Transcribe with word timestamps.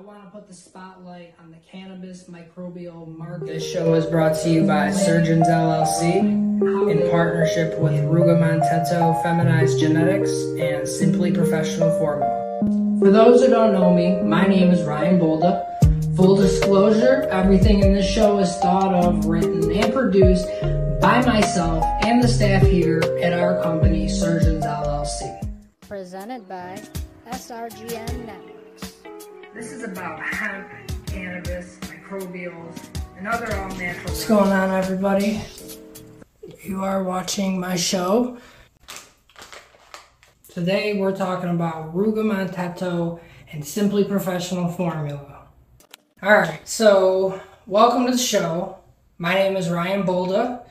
I 0.00 0.02
want 0.02 0.24
to 0.24 0.30
put 0.30 0.48
the 0.48 0.54
spotlight 0.54 1.34
on 1.38 1.50
the 1.50 1.58
cannabis 1.58 2.24
microbial 2.24 3.06
market. 3.18 3.48
This 3.48 3.70
show 3.70 3.92
is 3.92 4.06
brought 4.06 4.34
to 4.36 4.48
you 4.48 4.66
by 4.66 4.90
Surgeons 4.90 5.46
LLC 5.46 6.20
in 6.90 7.10
partnership 7.10 7.78
with 7.78 7.92
Ruga 8.04 8.40
Monteto 8.40 9.22
Feminized 9.22 9.78
Genetics 9.78 10.32
and 10.58 10.88
Simply 10.88 11.30
Professional 11.32 11.90
Formula. 11.98 12.98
For 12.98 13.10
those 13.10 13.42
who 13.42 13.50
don't 13.50 13.74
know 13.74 13.92
me, 13.92 14.18
my 14.22 14.46
name 14.46 14.70
is 14.70 14.82
Ryan 14.84 15.18
Bolda. 15.18 15.66
Full 16.16 16.36
disclosure, 16.36 17.28
everything 17.30 17.80
in 17.80 17.92
this 17.92 18.10
show 18.10 18.38
is 18.38 18.56
thought 18.56 18.94
of, 18.94 19.26
written, 19.26 19.70
and 19.70 19.92
produced 19.92 20.48
by 20.98 21.22
myself 21.26 21.84
and 22.06 22.22
the 22.22 22.28
staff 22.28 22.62
here 22.62 23.02
at 23.22 23.34
our 23.34 23.62
company, 23.62 24.08
Surgeons 24.08 24.64
LLC. 24.64 25.46
Presented 25.86 26.48
by 26.48 26.80
SRGN 27.26 28.24
Networks. 28.24 28.59
This 29.60 29.72
is 29.72 29.82
about 29.82 30.18
hemp, 30.22 30.70
cannabis, 31.04 31.76
microbials, 31.82 32.78
and 33.18 33.28
other 33.28 33.54
all 33.56 33.68
natural. 33.76 34.04
What's 34.04 34.26
going 34.26 34.50
on, 34.50 34.70
everybody? 34.70 35.42
You 36.62 36.82
are 36.82 37.04
watching 37.04 37.60
my 37.60 37.76
show. 37.76 38.38
Today 40.48 40.98
we're 40.98 41.14
talking 41.14 41.50
about 41.50 41.94
Ruga 41.94 42.24
Monteto 42.24 43.20
and 43.52 43.62
Simply 43.62 44.02
Professional 44.02 44.70
Formula. 44.70 45.42
Alright, 46.22 46.66
so 46.66 47.38
welcome 47.66 48.06
to 48.06 48.12
the 48.12 48.18
show. 48.18 48.78
My 49.18 49.34
name 49.34 49.58
is 49.58 49.68
Ryan 49.68 50.04
Bolda. 50.04 50.62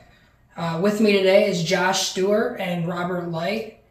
Uh, 0.56 0.80
with 0.82 1.00
me 1.00 1.12
today 1.12 1.48
is 1.48 1.62
Josh 1.62 2.08
Stewart 2.08 2.58
and 2.58 2.88
Robert 2.88 3.30
Light. 3.30 3.84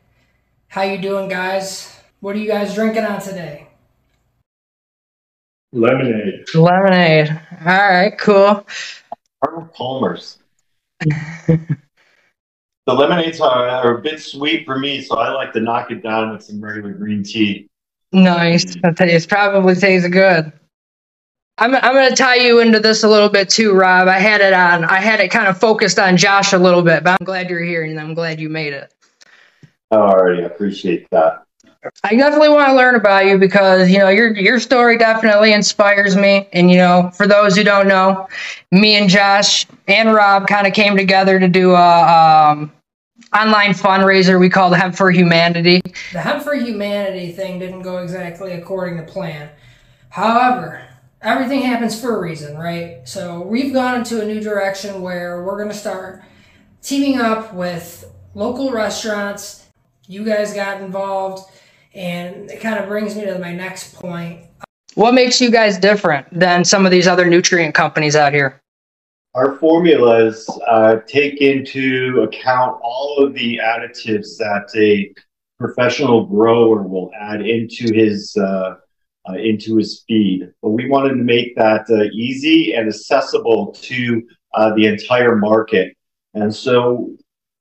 How 0.68 0.82
you 0.82 0.98
doing, 0.98 1.30
guys? 1.30 1.98
What 2.20 2.36
are 2.36 2.40
you 2.40 2.50
guys 2.50 2.76
drinking 2.76 3.06
on 3.06 3.22
today? 3.22 3.69
Lemonade. 5.72 6.46
Lemonade. 6.56 7.30
All 7.62 7.66
right, 7.66 8.18
cool. 8.18 8.66
Arnold 9.46 9.74
Palmer's. 9.74 10.40
the 11.48 11.78
lemonades 12.88 13.40
are, 13.40 13.68
are 13.68 13.98
a 13.98 14.02
bit 14.02 14.20
sweet 14.20 14.66
for 14.66 14.80
me, 14.80 15.02
so 15.02 15.18
I 15.18 15.32
like 15.32 15.54
to 15.54 15.60
knock 15.60 15.92
it 15.92 16.02
down 16.02 16.32
with 16.32 16.44
some 16.44 16.60
regular 16.60 16.94
green 16.94 17.24
tea. 17.24 17.68
Nice. 18.12 18.76
That 18.82 18.98
tastes 18.98 19.28
probably 19.28 19.76
tastes 19.76 20.08
good. 20.10 20.52
I'm, 21.60 21.76
I'm 21.76 21.94
going 21.94 22.10
to 22.10 22.16
tie 22.16 22.36
you 22.36 22.60
into 22.60 22.80
this 22.80 23.04
a 23.04 23.10
little 23.10 23.30
bit 23.30 23.50
too, 23.50 23.74
Rob. 23.74 24.08
I 24.08 24.20
had 24.20 24.42
it 24.42 24.54
on. 24.54 24.86
I 24.86 25.00
had 25.00 25.20
it 25.20 25.30
kind 25.30 25.48
of 25.48 25.60
focused 25.60 26.00
on 26.00 26.18
Josh 26.18 26.54
a 26.54 26.58
little 26.58 26.82
bit, 26.82 27.04
but 27.04 27.18
I'm 27.20 27.26
glad 27.26 27.50
you're 27.50 27.64
here 27.64 27.84
and 27.84 28.00
I'm 28.00 28.14
glad 28.14 28.40
you 28.40 28.50
made 28.50 28.74
it. 28.74 28.94
All 29.92 30.16
right, 30.16 30.40
I 30.40 30.44
appreciate 30.44 31.08
that. 31.12 31.44
I 32.04 32.16
definitely 32.16 32.50
want 32.50 32.68
to 32.68 32.76
learn 32.76 32.96
about 32.96 33.26
you 33.26 33.38
because 33.38 33.90
you 33.90 34.00
know 34.00 34.10
your 34.10 34.36
your 34.36 34.60
story 34.60 34.98
definitely 34.98 35.54
inspires 35.54 36.16
me. 36.16 36.50
And 36.52 36.70
you 36.70 36.78
know, 36.78 37.10
for 37.16 37.26
those 37.26 37.56
who 37.56 37.64
don't 37.64 37.88
know, 37.88 38.28
me 38.72 38.96
and 38.98 39.10
Josh 39.10 39.66
and 39.88 40.14
Rob 40.14 40.48
kind 40.48 40.68
of 40.68 40.74
came 40.74 40.98
together 40.98 41.40
to 41.40 41.48
do 41.48 41.72
a 41.72 42.52
um, 42.52 42.72
online 43.34 43.72
fundraiser 43.72 44.40
we 44.40 44.50
called 44.50 44.74
the 44.74 44.78
Hemp 44.78 44.96
for 44.96 45.10
Humanity. 45.10 45.82
The 46.12 46.20
Hemp 46.20 46.44
for 46.44 46.54
Humanity 46.54 47.32
thing 47.32 47.60
didn't 47.60 47.84
go 47.84 48.00
exactly 48.00 48.54
according 48.54 48.98
to 48.98 49.04
plan. 49.04 49.50
However, 50.10 50.86
everything 51.22 51.62
happens 51.62 52.00
for 52.00 52.18
a 52.18 52.20
reason, 52.20 52.58
right? 52.58 53.08
So 53.08 53.42
we've 53.42 53.72
gone 53.72 54.00
into 54.00 54.22
a 54.22 54.26
new 54.26 54.42
direction 54.42 55.02
where 55.02 55.44
we're 55.44 55.58
going 55.58 55.70
to 55.70 55.78
start 55.78 56.24
teaming 56.82 57.22
up 57.22 57.54
with 57.54 58.12
local 58.34 58.72
restaurants. 58.72 59.68
You 60.08 60.26
guys 60.26 60.54
got 60.54 60.82
involved 60.82 61.50
and 61.94 62.50
it 62.50 62.62
kind 62.62 62.80
of 62.80 62.88
brings 62.88 63.16
me 63.16 63.26
to 63.26 63.40
my 63.40 63.54
next 63.54 63.96
point. 63.96 64.46
What 64.96 65.14
makes 65.14 65.40
you 65.40 65.52
guys 65.52 65.78
different 65.78 66.28
than 66.32 66.64
some 66.66 66.86
of 66.86 66.92
these 66.92 67.08
other 67.08 67.26
nutrient 67.26 67.76
companies 67.76 68.16
out 68.16 68.34
here? 68.34 68.62
Our 69.36 69.58
formulas 69.58 70.50
uh, 70.68 70.98
take 71.08 71.40
into 71.40 72.28
account 72.28 72.80
all 72.82 73.24
of 73.24 73.34
the 73.34 73.60
additives 73.64 74.38
that 74.38 74.68
a 74.76 75.14
professional 75.60 76.26
grower 76.26 76.82
will 76.84 77.12
add 77.20 77.42
into 77.42 77.94
his 77.94 78.36
uh, 78.38 78.76
uh, 79.30 79.34
into 79.34 79.76
his 79.76 80.04
feed. 80.08 80.50
But 80.62 80.70
we 80.70 80.90
wanted 80.90 81.10
to 81.10 81.16
make 81.16 81.56
that 81.58 81.86
uh, 81.90 82.06
easy 82.14 82.74
and 82.74 82.88
accessible 82.88 83.74
to 83.74 84.24
uh, 84.54 84.74
the 84.76 84.88
entire 84.88 85.36
market. 85.36 85.96
And 86.34 86.54
so 86.54 87.16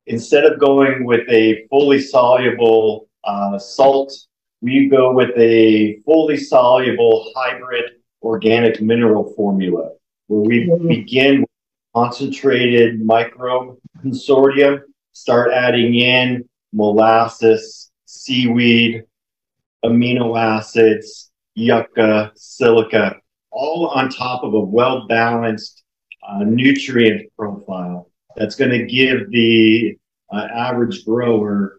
instead 0.07 0.45
of 0.45 0.59
going 0.59 1.05
with 1.05 1.29
a 1.29 1.67
fully 1.69 2.01
soluble 2.01 3.08
uh, 3.25 3.59
salt, 3.59 4.13
we 4.61 4.89
go 4.89 5.13
with 5.13 5.31
a 5.37 6.01
fully 6.05 6.37
soluble 6.37 7.33
hybrid 7.37 7.85
organic 8.23 8.81
mineral 8.81 9.33
formula 9.35 9.91
where 10.27 10.41
we 10.41 10.67
mm-hmm. 10.67 10.89
begin 10.89 11.41
with 11.41 11.49
concentrated 11.95 13.05
microbe 13.05 13.77
consortium, 14.05 14.81
start 15.13 15.53
adding 15.53 15.95
in 15.95 16.49
molasses, 16.73 17.91
seaweed, 18.05 19.05
amino 19.85 20.39
acids, 20.39 21.31
yucca, 21.55 22.33
silica, 22.35 23.17
all 23.51 23.89
on 23.89 24.09
top 24.09 24.45
of 24.45 24.55
a 24.55 24.61
well 24.61 25.07
balanced 25.09 25.83
uh, 26.29 26.45
nutrient 26.45 27.31
profile 27.37 28.11
that's 28.37 28.55
going 28.55 28.71
to 28.71 28.85
give 28.85 29.31
the 29.31 29.97
uh, 30.33 30.47
average 30.55 31.05
grower 31.05 31.78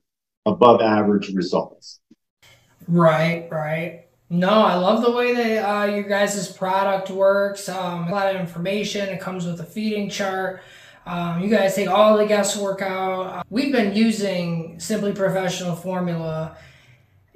above 0.49 0.81
average 0.81 1.33
results. 1.33 1.99
Right, 2.87 3.47
right. 3.51 4.05
No, 4.31 4.49
I 4.49 4.75
love 4.75 5.01
the 5.01 5.11
way 5.11 5.33
that 5.33 5.67
uh, 5.67 5.85
your 5.85 6.03
guys' 6.03 6.51
product 6.51 7.09
works. 7.09 7.67
Um, 7.67 8.07
a 8.07 8.11
lot 8.11 8.33
of 8.33 8.39
information. 8.39 9.09
It 9.09 9.19
comes 9.19 9.45
with 9.45 9.59
a 9.59 9.63
feeding 9.63 10.09
chart. 10.09 10.61
Um, 11.05 11.41
you 11.41 11.49
guys 11.49 11.75
take 11.75 11.89
all 11.89 12.17
the 12.17 12.27
guesswork 12.27 12.83
out. 12.83 13.25
Uh, 13.25 13.43
we've 13.49 13.71
been 13.71 13.95
using 13.95 14.79
Simply 14.79 15.13
Professional 15.13 15.75
Formula, 15.75 16.55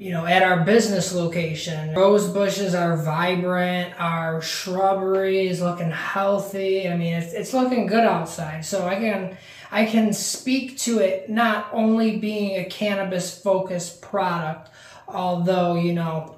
you 0.03 0.11
know, 0.11 0.25
at 0.25 0.43
our 0.43 0.65
business 0.65 1.13
location. 1.13 1.95
Rose 1.95 2.27
bushes 2.27 2.75
are 2.75 2.97
vibrant. 2.97 3.93
Our 3.97 4.41
shrubbery 4.41 5.47
is 5.47 5.61
looking 5.61 5.91
healthy. 5.91 6.89
I 6.89 6.97
mean, 6.97 7.13
it's, 7.13 7.31
it's 7.31 7.53
looking 7.53 7.85
good 7.85 8.03
outside. 8.03 8.65
So 8.65 8.85
I 8.85 8.95
can 8.95 9.37
I 9.71 9.85
can 9.85 10.11
speak 10.11 10.77
to 10.79 10.99
it 10.99 11.29
not 11.29 11.69
only 11.71 12.17
being 12.17 12.59
a 12.59 12.65
cannabis 12.65 13.39
focused 13.39 14.01
product, 14.01 14.71
although, 15.07 15.75
you 15.75 15.93
know, 15.93 16.37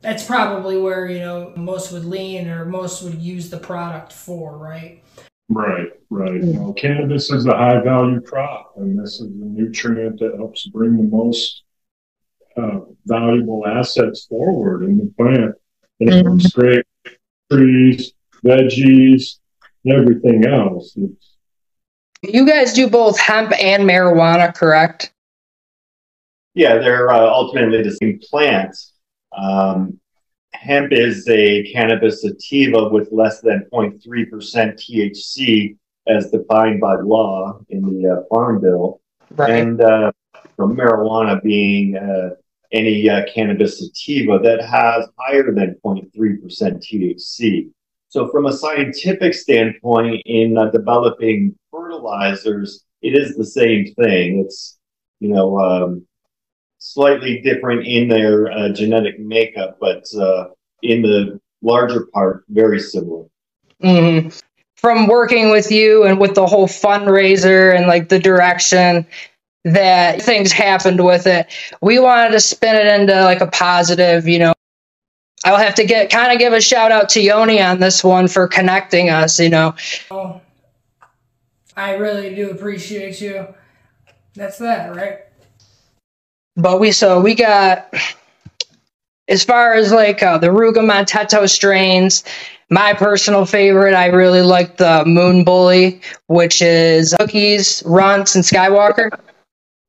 that's 0.00 0.24
probably 0.24 0.78
where, 0.78 1.06
you 1.06 1.20
know, 1.20 1.52
most 1.54 1.92
would 1.92 2.04
lean 2.04 2.48
or 2.48 2.64
most 2.64 3.04
would 3.04 3.22
use 3.22 3.50
the 3.50 3.58
product 3.58 4.12
for, 4.12 4.58
right? 4.58 5.04
Right, 5.48 5.92
right. 6.10 6.42
You 6.42 6.54
know, 6.54 6.72
cannabis 6.72 7.30
is 7.30 7.46
a 7.46 7.56
high 7.56 7.80
value 7.82 8.20
crop, 8.20 8.72
and 8.78 8.98
this 8.98 9.20
is 9.20 9.30
a 9.30 9.44
nutrient 9.44 10.18
that 10.18 10.34
helps 10.36 10.66
bring 10.66 10.96
the 10.96 11.04
most 11.04 11.62
uh, 12.58 12.80
valuable 13.06 13.66
assets 13.66 14.26
forward 14.26 14.84
in 14.84 14.98
the 14.98 15.12
plant. 15.16 15.54
And 16.00 16.10
it 16.12 16.24
works 16.24 16.46
mm-hmm. 16.46 16.60
great 16.60 16.86
trees, 17.50 18.12
veggies, 18.44 19.38
and 19.84 19.94
everything 19.94 20.46
else. 20.46 20.94
It's, 20.96 21.36
you 22.22 22.46
guys 22.46 22.72
do 22.72 22.88
both 22.88 23.18
hemp 23.18 23.52
and 23.60 23.84
marijuana, 23.84 24.54
correct? 24.54 25.12
Yeah, 26.54 26.78
they're 26.78 27.10
uh, 27.10 27.20
ultimately 27.20 27.82
the 27.82 27.92
same 27.92 28.20
plant. 28.28 28.76
Um, 29.36 30.00
hemp 30.52 30.92
is 30.92 31.28
a 31.28 31.70
cannabis 31.72 32.22
sativa 32.22 32.88
with 32.88 33.08
less 33.12 33.40
than 33.40 33.66
0.3% 33.72 34.00
THC 34.02 35.76
as 36.08 36.30
defined 36.30 36.80
by 36.80 36.96
law 36.96 37.60
in 37.68 37.82
the 37.82 38.10
uh, 38.10 38.22
Farm 38.28 38.60
Bill. 38.60 39.00
Right. 39.30 39.50
And 39.50 39.80
uh, 39.80 40.10
marijuana 40.58 41.42
being 41.42 41.96
uh, 41.96 42.30
any 42.72 43.08
uh, 43.08 43.22
cannabis 43.32 43.78
sativa 43.78 44.38
that 44.42 44.60
has 44.60 45.08
higher 45.18 45.52
than 45.52 45.76
0.3% 45.84 46.12
THC. 46.12 47.70
So, 48.08 48.28
from 48.28 48.46
a 48.46 48.52
scientific 48.52 49.34
standpoint, 49.34 50.22
in 50.24 50.56
uh, 50.56 50.70
developing 50.70 51.54
fertilizers, 51.70 52.84
it 53.02 53.14
is 53.14 53.36
the 53.36 53.44
same 53.44 53.86
thing. 53.94 54.42
It's 54.44 54.78
you 55.20 55.28
know 55.28 55.58
um, 55.58 56.06
slightly 56.78 57.40
different 57.42 57.86
in 57.86 58.08
their 58.08 58.50
uh, 58.50 58.70
genetic 58.70 59.18
makeup, 59.18 59.76
but 59.80 60.04
uh, 60.18 60.46
in 60.82 61.02
the 61.02 61.40
larger 61.62 62.06
part, 62.12 62.44
very 62.48 62.80
similar. 62.80 63.24
Mm-hmm. 63.82 64.30
From 64.76 65.08
working 65.08 65.50
with 65.50 65.72
you 65.72 66.04
and 66.04 66.20
with 66.20 66.34
the 66.34 66.46
whole 66.46 66.68
fundraiser 66.68 67.76
and 67.76 67.88
like 67.88 68.08
the 68.08 68.18
direction 68.18 69.06
that 69.64 70.22
things 70.22 70.52
happened 70.52 71.04
with 71.04 71.26
it, 71.26 71.46
we 71.80 71.98
wanted 71.98 72.32
to 72.32 72.40
spin 72.40 72.76
it 72.76 72.86
into 72.86 73.14
like 73.24 73.40
a 73.40 73.46
positive, 73.46 74.26
you 74.26 74.38
know, 74.38 74.52
I'll 75.44 75.56
have 75.56 75.76
to 75.76 75.84
get 75.84 76.10
kind 76.10 76.32
of 76.32 76.38
give 76.38 76.52
a 76.52 76.60
shout 76.60 76.92
out 76.92 77.10
to 77.10 77.20
Yoni 77.20 77.60
on 77.60 77.78
this 77.80 78.02
one 78.02 78.28
for 78.28 78.48
connecting 78.48 79.08
us, 79.08 79.38
you 79.38 79.48
know. 79.48 79.74
Oh, 80.10 80.40
I 81.76 81.92
really 81.92 82.34
do 82.34 82.50
appreciate 82.50 83.20
you. 83.20 83.46
That's 84.34 84.58
that, 84.58 84.94
right? 84.94 85.20
But 86.56 86.80
we 86.80 86.90
so 86.90 87.20
we 87.20 87.34
got 87.34 87.94
as 89.28 89.44
far 89.44 89.74
as 89.74 89.92
like 89.92 90.22
uh, 90.22 90.38
the 90.38 90.48
Ruga 90.48 90.78
Monteto 90.78 91.48
strains, 91.48 92.24
my 92.70 92.94
personal 92.94 93.44
favorite, 93.44 93.94
I 93.94 94.06
really 94.06 94.42
like 94.42 94.76
the 94.76 95.04
Moon 95.06 95.44
Bully, 95.44 96.00
which 96.26 96.60
is 96.62 97.14
Cookies, 97.18 97.82
Runts, 97.86 98.34
and 98.34 98.44
Skywalker. 98.44 99.10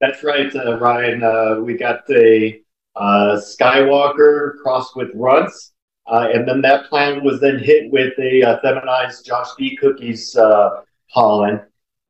That's 0.01 0.23
right, 0.23 0.53
uh, 0.55 0.79
Ryan. 0.79 1.23
Uh, 1.23 1.55
we 1.61 1.75
got 1.75 2.09
a 2.09 2.61
uh, 2.95 3.39
Skywalker 3.39 4.57
crossed 4.61 4.95
with 4.95 5.09
Runts, 5.13 5.73
uh, 6.07 6.29
and 6.33 6.47
then 6.47 6.61
that 6.61 6.89
plant 6.89 7.23
was 7.23 7.39
then 7.39 7.59
hit 7.59 7.91
with 7.91 8.13
a 8.19 8.43
uh, 8.43 8.59
feminized 8.61 9.25
Josh 9.25 9.49
D 9.57 9.75
Cookies 9.75 10.35
uh, 10.35 10.81
pollen, 11.13 11.61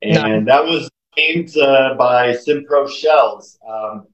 and 0.01 0.45
no. 0.45 0.51
that 0.51 0.63
was 0.63 0.89
named 1.17 1.51
by 1.97 2.33
Simpro 2.33 2.89
Shells. 2.89 3.57
Um, 3.67 4.07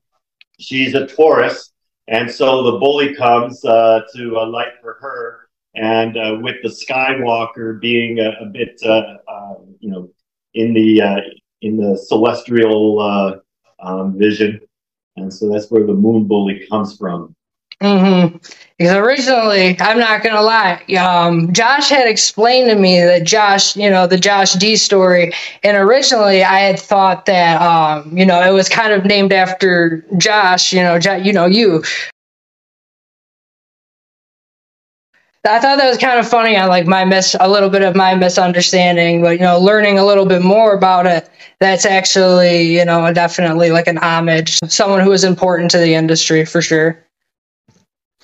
she's 0.59 0.95
a 0.95 1.05
Taurus, 1.05 1.71
and 2.07 2.31
so 2.31 2.63
the 2.63 2.77
bully 2.79 3.13
comes 3.15 3.61
to 3.61 4.45
light 4.47 4.73
for 4.81 4.97
her 5.01 5.45
and 5.75 6.17
uh, 6.17 6.37
with 6.41 6.55
the 6.63 6.69
Skywalker 6.69 7.79
being 7.79 8.19
a, 8.19 8.31
a 8.41 8.45
bit, 8.45 8.79
uh, 8.85 9.17
uh, 9.27 9.55
you 9.79 9.89
know, 9.89 10.09
in 10.53 10.73
the 10.73 11.01
uh, 11.01 11.21
in 11.61 11.77
the 11.77 11.97
celestial 11.97 12.99
uh, 12.99 13.35
um, 13.79 14.17
vision, 14.17 14.59
and 15.15 15.33
so 15.33 15.49
that's 15.49 15.69
where 15.69 15.85
the 15.85 15.93
Moon 15.93 16.25
Bully 16.25 16.65
comes 16.69 16.97
from. 16.97 17.35
Mm-hmm. 17.81 18.37
Because 18.77 18.95
originally, 18.95 19.75
I'm 19.79 19.99
not 19.99 20.23
gonna 20.23 20.41
lie, 20.41 20.81
um, 20.97 21.51
Josh 21.51 21.89
had 21.89 22.07
explained 22.07 22.69
to 22.69 22.75
me 22.75 23.01
that 23.01 23.25
Josh, 23.25 23.75
you 23.75 23.89
know, 23.89 24.07
the 24.07 24.17
Josh 24.17 24.53
D 24.53 24.75
story, 24.77 25.33
and 25.63 25.75
originally 25.75 26.43
I 26.43 26.59
had 26.59 26.79
thought 26.79 27.25
that, 27.25 27.61
um, 27.61 28.17
you 28.17 28.25
know, 28.25 28.41
it 28.41 28.53
was 28.53 28.69
kind 28.69 28.93
of 28.93 29.05
named 29.05 29.33
after 29.33 30.05
Josh, 30.17 30.71
you 30.71 30.81
know, 30.81 30.99
jo- 30.99 31.17
you 31.17 31.33
know, 31.33 31.45
you, 31.45 31.83
I 35.45 35.59
thought 35.59 35.77
that 35.77 35.87
was 35.87 35.97
kind 35.97 36.19
of 36.19 36.27
funny 36.27 36.57
on 36.57 36.69
like 36.69 36.87
my 36.87 37.05
miss 37.05 37.35
a 37.39 37.49
little 37.49 37.69
bit 37.69 37.81
of 37.81 37.95
my 37.95 38.15
misunderstanding, 38.15 39.21
but 39.21 39.31
you 39.31 39.45
know, 39.45 39.59
learning 39.59 39.99
a 39.99 40.05
little 40.05 40.25
bit 40.25 40.41
more 40.41 40.73
about 40.73 41.05
it, 41.05 41.29
that's 41.59 41.85
actually, 41.85 42.75
you 42.75 42.85
know, 42.85 43.11
definitely 43.13 43.71
like 43.71 43.87
an 43.87 43.97
homage, 43.97 44.59
someone 44.67 45.01
who 45.01 45.11
is 45.11 45.23
important 45.23 45.71
to 45.71 45.77
the 45.77 45.93
industry 45.93 46.45
for 46.45 46.61
sure. 46.61 47.05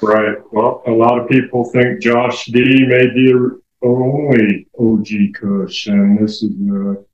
Right. 0.01 0.37
Well, 0.51 0.81
a 0.87 0.91
lot 0.91 1.19
of 1.19 1.29
people 1.29 1.65
think 1.65 2.01
Josh 2.01 2.45
D 2.45 2.85
made 2.85 3.13
the 3.13 3.61
only 3.83 4.67
OG 4.79 5.35
Kush, 5.39 5.87
and 5.87 6.19
this 6.19 6.41
is 6.41 6.49
the 6.49 7.05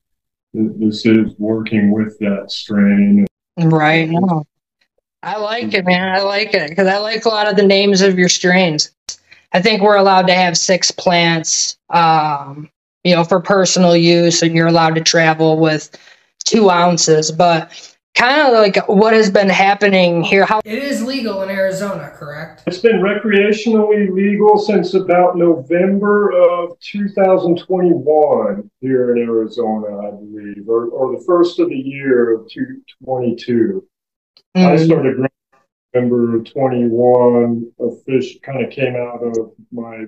this 0.53 1.06
is 1.06 1.33
working 1.38 1.92
with 1.92 2.18
that 2.19 2.50
strain. 2.50 3.27
Right. 3.57 4.10
No. 4.10 4.45
I 5.21 5.38
like 5.38 5.74
it, 5.74 5.86
man. 5.86 6.15
I 6.15 6.21
like 6.21 6.53
it 6.53 6.69
because 6.69 6.88
I 6.88 7.00
like 7.00 7.25
a 7.25 7.30
lot 7.30 7.50
of 7.50 7.57
the 7.57 7.65
names 7.65 8.01
of 8.01 8.18
your 8.18 8.30
strains. 8.30 8.92
I 9.57 9.62
think 9.62 9.81
we're 9.81 9.98
allowed 9.98 10.27
to 10.27 10.36
have 10.36 10.56
six 10.56 10.92
plants, 10.92 11.80
um, 11.89 12.69
you 13.04 13.15
know, 13.15 13.24
for 13.24 13.39
personal 13.39 13.98
use, 13.98 14.44
and 14.44 14.54
you're 14.54 14.68
allowed 14.68 14.94
to 14.95 15.01
travel 15.01 15.57
with 15.57 15.98
two 16.45 16.69
ounces. 16.69 17.31
But 17.31 17.71
kind 18.13 18.39
of 18.39 18.54
like 18.54 18.88
what 18.88 19.15
has 19.15 19.31
been 19.31 19.50
happening 19.50 20.21
here. 20.21 20.45
How 20.45 20.62
it 20.63 20.77
is 20.77 21.01
legal 21.01 21.42
in 21.42 21.50
Arizona, 21.50 22.13
correct? 22.15 22.65
It's 22.68 22.77
been 22.77 23.01
recreationally 23.01 24.12
legal 24.12 24.59
since 24.59 24.94
about 24.94 25.38
November 25.38 26.31
of 26.33 26.80
2021 26.81 28.69
here 28.80 29.15
in 29.15 29.24
Arizona, 29.24 30.07
I 30.07 30.12
believe, 30.12 30.69
or, 30.69 30.89
or 30.89 31.18
the 31.18 31.24
first 31.25 31.57
of 31.57 31.69
the 31.69 31.75
year 31.75 32.36
of 32.36 32.48
2022. 32.51 33.83
Mm. 34.56 34.65
I 34.68 34.77
started 34.77 35.15
growing 35.15 35.30
November 35.97 36.44
21, 36.44 37.71
a 37.79 37.91
fish 38.05 38.39
kind 38.41 38.63
of 38.63 38.71
came 38.71 38.95
out 38.95 39.23
of 39.23 39.51
my 39.71 40.05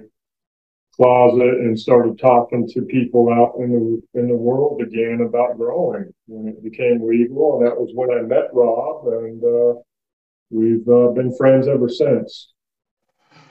closet 0.95 1.59
and 1.61 1.79
started 1.79 2.19
talking 2.19 2.67
to 2.67 2.81
people 2.81 3.29
out 3.31 3.55
in 3.59 3.71
the 3.71 4.19
in 4.19 4.27
the 4.27 4.35
world 4.35 4.81
again 4.81 5.21
about 5.25 5.57
growing 5.57 6.13
when 6.27 6.47
it 6.47 6.63
became 6.63 7.07
legal, 7.07 7.57
and 7.57 7.65
that 7.65 7.75
was 7.75 7.91
when 7.93 8.11
I 8.11 8.21
met 8.21 8.49
Rob, 8.53 9.07
and 9.07 9.43
uh, 9.43 9.79
we've 10.51 10.87
uh, 10.87 11.09
been 11.09 11.35
friends 11.35 11.67
ever 11.67 11.89
since. 11.89 12.53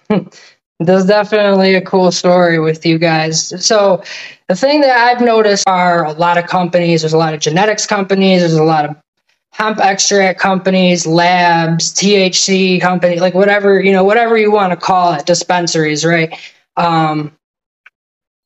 There's 0.81 1.06
definitely 1.06 1.75
a 1.75 1.82
cool 1.82 2.12
story 2.12 2.61
with 2.61 2.87
you 2.87 2.99
guys. 2.99 3.67
So, 3.67 4.02
the 4.46 4.55
thing 4.55 4.81
that 4.82 4.96
I've 4.96 5.20
noticed 5.20 5.69
are 5.69 6.05
a 6.05 6.12
lot 6.12 6.38
of 6.38 6.46
companies. 6.46 7.02
There's 7.02 7.14
a 7.14 7.19
lot 7.19 7.34
of 7.34 7.41
genetics 7.41 7.84
companies. 7.84 8.43
There's 8.43 8.55
a 8.55 8.62
lot 8.62 8.84
of 8.84 8.96
hemp 9.58 9.78
extract 9.81 10.38
companies, 10.38 11.05
labs, 11.05 11.93
THC 11.93 12.81
company, 12.81 13.19
like 13.19 13.34
whatever, 13.34 13.81
you 13.81 13.90
know, 13.90 14.05
whatever 14.05 14.38
you 14.38 14.52
want 14.52 14.70
to 14.70 14.76
call 14.76 15.14
it, 15.14 15.26
dispensaries, 15.26 16.05
right? 16.05 16.38
Um, 16.76 17.32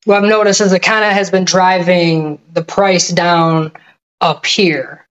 what 0.05 0.23
I've 0.23 0.29
noticed 0.29 0.59
is 0.59 0.73
it 0.73 0.81
kind 0.81 1.05
of 1.05 1.11
has 1.11 1.29
been 1.29 1.45
driving 1.45 2.41
the 2.51 2.63
price 2.63 3.09
down 3.09 3.71
up 4.21 4.45
here. 4.45 5.07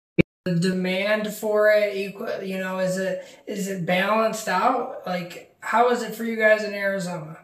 The 0.45 0.55
demand 0.55 1.33
for 1.33 1.71
it, 1.71 1.97
equal, 1.97 2.43
you 2.43 2.59
know, 2.59 2.79
is 2.79 2.97
it 2.97 3.25
is 3.47 3.67
it 3.67 3.85
balanced 3.85 4.47
out? 4.47 5.01
Like, 5.05 5.55
how 5.59 5.89
is 5.89 6.03
it 6.03 6.15
for 6.15 6.23
you 6.23 6.37
guys 6.37 6.63
in 6.63 6.73
Arizona? 6.73 7.37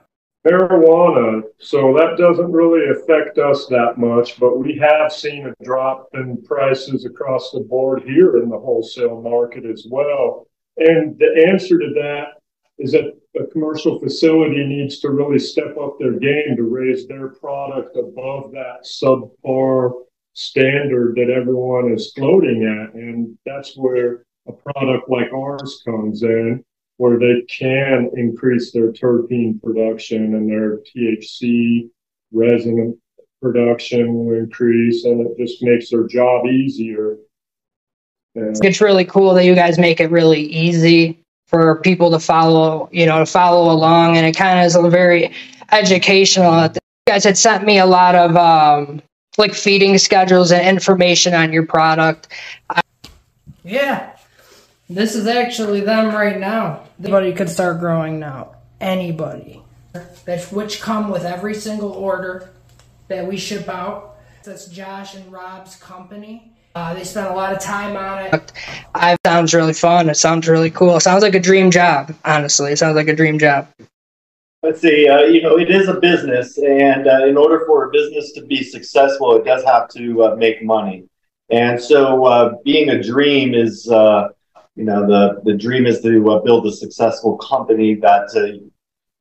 Marijuana, 0.46 1.42
so 1.60 1.94
that 1.94 2.18
doesn't 2.18 2.52
really 2.52 2.90
affect 2.90 3.38
us 3.38 3.66
that 3.68 3.98
much, 3.98 4.40
but 4.40 4.60
we 4.60 4.78
have 4.78 5.12
seen 5.12 5.48
a 5.48 5.64
drop 5.64 6.10
in 6.14 6.42
prices 6.44 7.06
across 7.06 7.52
the 7.52 7.62
board 7.62 8.04
here 8.04 8.38
in 8.38 8.50
the 8.50 8.60
wholesale 8.60 9.22
market 9.22 9.66
as 9.66 9.88
well. 9.90 10.48
And 10.78 11.18
the 11.18 11.46
answer 11.48 11.80
to 11.80 11.94
that 11.96 12.40
is 12.78 12.92
that 12.92 13.14
a 13.40 13.46
commercial 13.48 14.00
facility 14.00 14.66
needs 14.66 15.00
to 15.00 15.12
really 15.12 15.40
step 15.40 15.78
up 15.82 15.98
their 16.00 16.20
game 16.20 16.56
to 16.58 16.64
raise 16.64 17.08
their 17.08 17.30
product 17.30 17.96
above 17.96 18.52
that 18.52 18.86
subpar 18.86 19.92
standard 20.34 21.16
that 21.16 21.30
everyone 21.30 21.94
is 21.94 22.12
floating 22.14 22.64
at. 22.64 22.94
And 22.96 23.38
that's 23.46 23.78
where 23.78 24.26
a 24.48 24.52
product 24.52 25.10
like 25.10 25.32
ours 25.32 25.82
comes 25.86 26.24
in 26.24 26.64
where 26.98 27.18
they 27.18 27.42
can 27.50 28.10
increase 28.16 28.72
their 28.72 28.92
terpene 28.92 29.62
production 29.62 30.36
and 30.36 30.50
their 30.50 30.78
THC 30.78 31.90
resin 32.32 32.98
production 33.42 34.14
will 34.14 34.36
increase, 34.36 35.04
and 35.04 35.28
it 35.28 35.38
just 35.38 35.62
makes 35.62 35.90
their 35.90 36.08
job 36.08 36.46
easier. 36.48 37.18
And 38.36 38.58
it's 38.64 38.82
really 38.82 39.06
cool 39.06 39.34
that 39.36 39.46
you 39.46 39.54
guys 39.54 39.78
make 39.78 40.00
it 40.00 40.10
really 40.10 40.42
easy 40.42 41.20
for 41.48 41.80
people 41.82 42.10
to 42.12 42.20
follow, 42.20 42.90
you 42.92 43.06
know, 43.06 43.20
to 43.20 43.26
follow 43.26 43.72
along, 43.72 44.18
and 44.18 44.26
it 44.26 44.36
kind 44.36 44.60
of 44.60 44.66
is 44.66 44.76
a 44.76 44.90
very 44.90 45.32
educational. 45.72 46.64
You 46.64 46.80
guys 47.06 47.26
had 47.26 47.38
sent 47.38 47.66
me 47.66 47.78
a 47.80 47.86
lot 47.86 48.16
of 48.16 48.36
um, 48.38 49.02
like 49.38 49.54
feeding 49.54 49.98
schedules 49.98 50.52
and 50.52 50.66
information 50.66 51.34
on 51.34 51.52
your 51.54 51.66
product. 51.66 52.30
Yeah, 53.64 54.13
this 54.90 55.16
is 55.16 55.28
actually 55.28 55.82
them 55.82 56.14
right 56.14 56.40
now. 56.40 56.84
Anybody 57.00 57.34
could 57.34 57.50
start 57.50 57.80
growing 57.80 58.20
now. 58.20 58.56
Anybody. 58.80 59.62
That's 60.26 60.52
which 60.52 60.82
come 60.82 61.10
with 61.10 61.24
every 61.24 61.54
single 61.54 61.92
order 61.92 62.50
that 63.08 63.28
we 63.28 63.38
ship 63.38 63.70
out. 63.70 64.18
That's 64.44 64.66
Josh 64.68 65.16
and 65.16 65.32
Rob's 65.32 65.76
company. 65.76 66.52
Uh, 66.76 66.94
they 66.94 67.04
spent 67.04 67.28
a 67.28 67.34
lot 67.34 67.54
of 67.54 67.60
time 67.60 67.96
on 67.96 68.26
it. 68.26 68.52
It 68.96 69.20
sounds 69.26 69.54
really 69.54 69.74
fun. 69.74 70.10
It 70.10 70.18
sounds 70.18 70.48
really 70.48 70.72
cool. 70.72 70.98
It 70.98 71.02
sounds 71.02 71.22
like 71.22 71.36
a 71.36 71.40
dream 71.40 71.70
job, 71.70 72.14
honestly. 72.26 72.72
It 72.72 72.78
sounds 72.78 72.96
like 72.96 73.08
a 73.08 73.16
dream 73.16 73.38
job. 73.38 73.68
Let's 74.64 74.80
see, 74.80 75.10
uh, 75.10 75.24
you 75.24 75.42
know, 75.42 75.60
it 75.60 75.70
is 75.70 75.90
a 75.90 76.00
business, 76.00 76.58
and 76.58 77.06
uh, 77.06 77.26
in 77.26 77.36
order 77.36 77.66
for 77.68 77.84
a 77.84 77.92
business 77.92 78.32
to 78.32 78.46
be 78.46 78.64
successful, 78.64 79.36
it 79.36 79.44
does 79.44 79.62
have 79.66 79.90
to 79.90 80.24
uh, 80.24 80.36
make 80.38 80.64
money. 80.64 81.04
And 81.50 81.80
so, 81.80 82.24
uh, 82.24 82.54
being 82.64 82.90
a 82.90 83.04
dream 83.04 83.54
is 83.54 83.90
uh, 83.90 84.30
you 84.76 84.84
know 84.84 85.06
the 85.06 85.42
the 85.44 85.54
dream 85.54 85.86
is 85.86 86.02
to 86.02 86.32
uh, 86.32 86.40
build 86.40 86.66
a 86.66 86.72
successful 86.72 87.38
company 87.38 87.96
that 87.96 88.30
uh, 88.36 88.58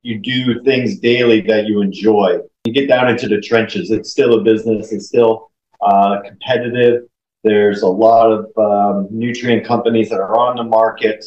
you 0.01 0.19
do 0.19 0.61
things 0.63 0.99
daily 0.99 1.41
that 1.41 1.65
you 1.65 1.81
enjoy. 1.81 2.39
You 2.65 2.73
get 2.73 2.87
down 2.87 3.09
into 3.09 3.27
the 3.27 3.41
trenches. 3.41 3.91
It's 3.91 4.11
still 4.11 4.39
a 4.39 4.41
business. 4.41 4.91
It's 4.91 5.07
still 5.07 5.51
uh, 5.81 6.21
competitive. 6.25 7.03
There's 7.43 7.81
a 7.81 7.87
lot 7.87 8.31
of 8.31 8.45
um, 8.57 9.07
nutrient 9.11 9.65
companies 9.65 10.09
that 10.09 10.19
are 10.19 10.37
on 10.37 10.55
the 10.55 10.63
market 10.63 11.23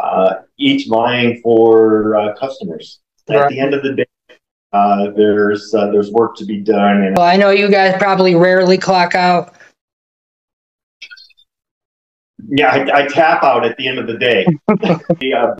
uh, 0.00 0.36
each 0.58 0.88
vying 0.88 1.40
for 1.42 2.16
uh, 2.16 2.34
customers. 2.36 3.00
Right. 3.28 3.42
at 3.42 3.48
the 3.48 3.60
end 3.60 3.74
of 3.74 3.82
the 3.84 3.94
day 3.94 4.36
uh, 4.72 5.10
there's 5.16 5.70
there's 5.70 6.10
work 6.10 6.34
to 6.36 6.44
be 6.44 6.60
done 6.60 7.04
and 7.04 7.16
well, 7.16 7.26
i 7.26 7.36
know 7.36 7.50
you 7.50 7.70
guys 7.70 7.94
probably 7.98 8.34
rarely 8.34 8.76
clock 8.76 9.14
out 9.14 9.54
yeah, 12.48 12.68
I, 12.68 13.02
I, 13.02 13.06
tap 13.06 13.42
out 13.42 13.64
at 13.64 13.76
the 13.76 13.88
end 13.88 13.98
of 13.98 14.06
the 14.06 14.18
day. 14.18 14.46
uh, 14.68 15.54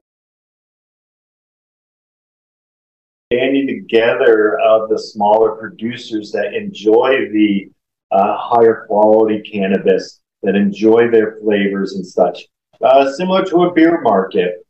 banding 3.31 3.67
together 3.67 4.59
of 4.59 4.89
the 4.89 4.99
smaller 4.99 5.57
producers 5.57 6.33
that 6.33 6.55
enjoy 6.55 7.29
the 7.33 7.71
uh, 8.11 8.37
higher 8.37 8.85
quality 8.89 9.41
cannabis, 9.41 10.21
that 10.43 10.57
enjoy 10.57 11.09
their 11.11 11.37
flavors 11.41 11.95
and 11.95 12.05
such. 12.05 12.47
Uh, 12.83 13.11
similar 13.13 13.45
to 13.45 13.65
a 13.65 13.73
beer 13.73 14.01
market. 14.01 14.67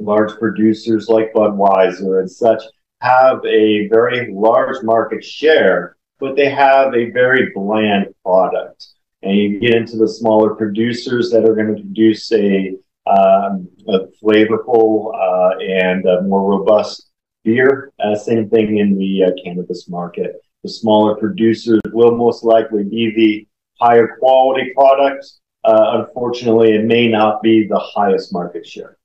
large 0.00 0.36
producers 0.38 1.08
like 1.08 1.32
Budweiser 1.32 2.20
and 2.20 2.30
such 2.30 2.62
have 3.00 3.44
a 3.44 3.86
very 3.88 4.32
large 4.32 4.82
market 4.82 5.24
share, 5.24 5.96
but 6.18 6.36
they 6.36 6.50
have 6.50 6.94
a 6.94 7.10
very 7.10 7.50
bland 7.54 8.06
product. 8.24 8.93
And 9.24 9.36
you 9.36 9.58
get 9.58 9.74
into 9.74 9.96
the 9.96 10.08
smaller 10.08 10.54
producers 10.54 11.30
that 11.30 11.44
are 11.44 11.54
going 11.54 11.74
to 11.74 11.80
produce 11.82 12.30
a, 12.32 12.76
um, 13.06 13.68
a 13.88 14.00
flavorful 14.22 15.14
uh, 15.14 15.56
and 15.58 16.04
a 16.06 16.22
more 16.22 16.58
robust 16.58 17.10
beer. 17.42 17.92
Uh, 17.98 18.14
same 18.14 18.50
thing 18.50 18.78
in 18.78 18.98
the 18.98 19.24
uh, 19.24 19.30
cannabis 19.42 19.88
market. 19.88 20.36
The 20.62 20.68
smaller 20.68 21.14
producers 21.16 21.80
will 21.92 22.16
most 22.16 22.44
likely 22.44 22.84
be 22.84 23.14
the 23.14 23.48
higher 23.80 24.16
quality 24.18 24.72
product. 24.74 25.26
Uh, 25.64 26.04
unfortunately, 26.06 26.72
it 26.72 26.84
may 26.84 27.08
not 27.08 27.42
be 27.42 27.66
the 27.66 27.78
highest 27.78 28.32
market 28.32 28.66
share. 28.66 28.98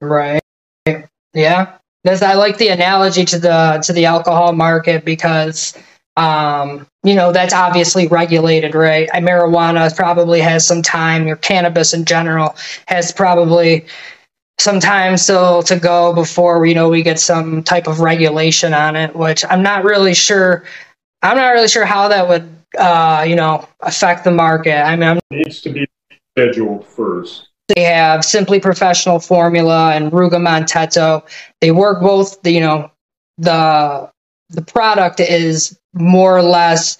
Right. 0.00 0.40
Yeah. 1.34 1.76
That's, 2.04 2.22
I 2.22 2.34
like 2.34 2.56
the 2.56 2.68
analogy 2.68 3.24
to 3.26 3.38
the 3.38 3.82
to 3.84 3.92
the 3.92 4.06
alcohol 4.06 4.52
market 4.52 5.04
because 5.04 5.76
um, 6.16 6.86
you 7.02 7.14
know 7.14 7.32
that's 7.32 7.54
obviously 7.54 8.06
regulated, 8.08 8.74
right? 8.74 9.08
Marijuana 9.10 9.94
probably 9.96 10.40
has 10.40 10.66
some 10.66 10.82
time. 10.82 11.26
Your 11.26 11.36
cannabis 11.36 11.94
in 11.94 12.04
general 12.04 12.56
has 12.88 13.12
probably 13.12 13.86
some 14.58 14.80
time 14.80 15.16
still 15.16 15.62
to 15.62 15.78
go 15.78 16.12
before 16.12 16.66
you 16.66 16.74
know 16.74 16.90
we 16.90 17.02
get 17.02 17.18
some 17.18 17.62
type 17.62 17.86
of 17.86 18.00
regulation 18.00 18.74
on 18.74 18.96
it. 18.96 19.16
Which 19.16 19.44
I'm 19.48 19.62
not 19.62 19.84
really 19.84 20.14
sure. 20.14 20.64
I'm 21.22 21.36
not 21.36 21.50
really 21.50 21.68
sure 21.68 21.84
how 21.84 22.08
that 22.08 22.28
would 22.28 22.54
uh, 22.78 23.24
you 23.26 23.36
know 23.36 23.66
affect 23.80 24.24
the 24.24 24.30
market. 24.30 24.76
I 24.76 24.94
mean, 24.96 25.08
I'm, 25.08 25.16
it 25.16 25.22
needs 25.30 25.60
to 25.62 25.70
be 25.70 25.86
scheduled 26.36 26.86
first. 26.86 27.48
They 27.74 27.82
have 27.84 28.24
Simply 28.24 28.60
Professional 28.60 29.20
Formula 29.20 29.94
and 29.94 30.12
Ruga 30.12 30.32
Monteto. 30.32 31.26
They 31.62 31.70
work 31.70 32.02
both. 32.02 32.46
You 32.46 32.60
know, 32.60 32.90
the 33.38 34.10
the 34.50 34.62
product 34.62 35.20
is 35.20 35.79
more 35.92 36.36
or 36.36 36.42
less 36.42 36.98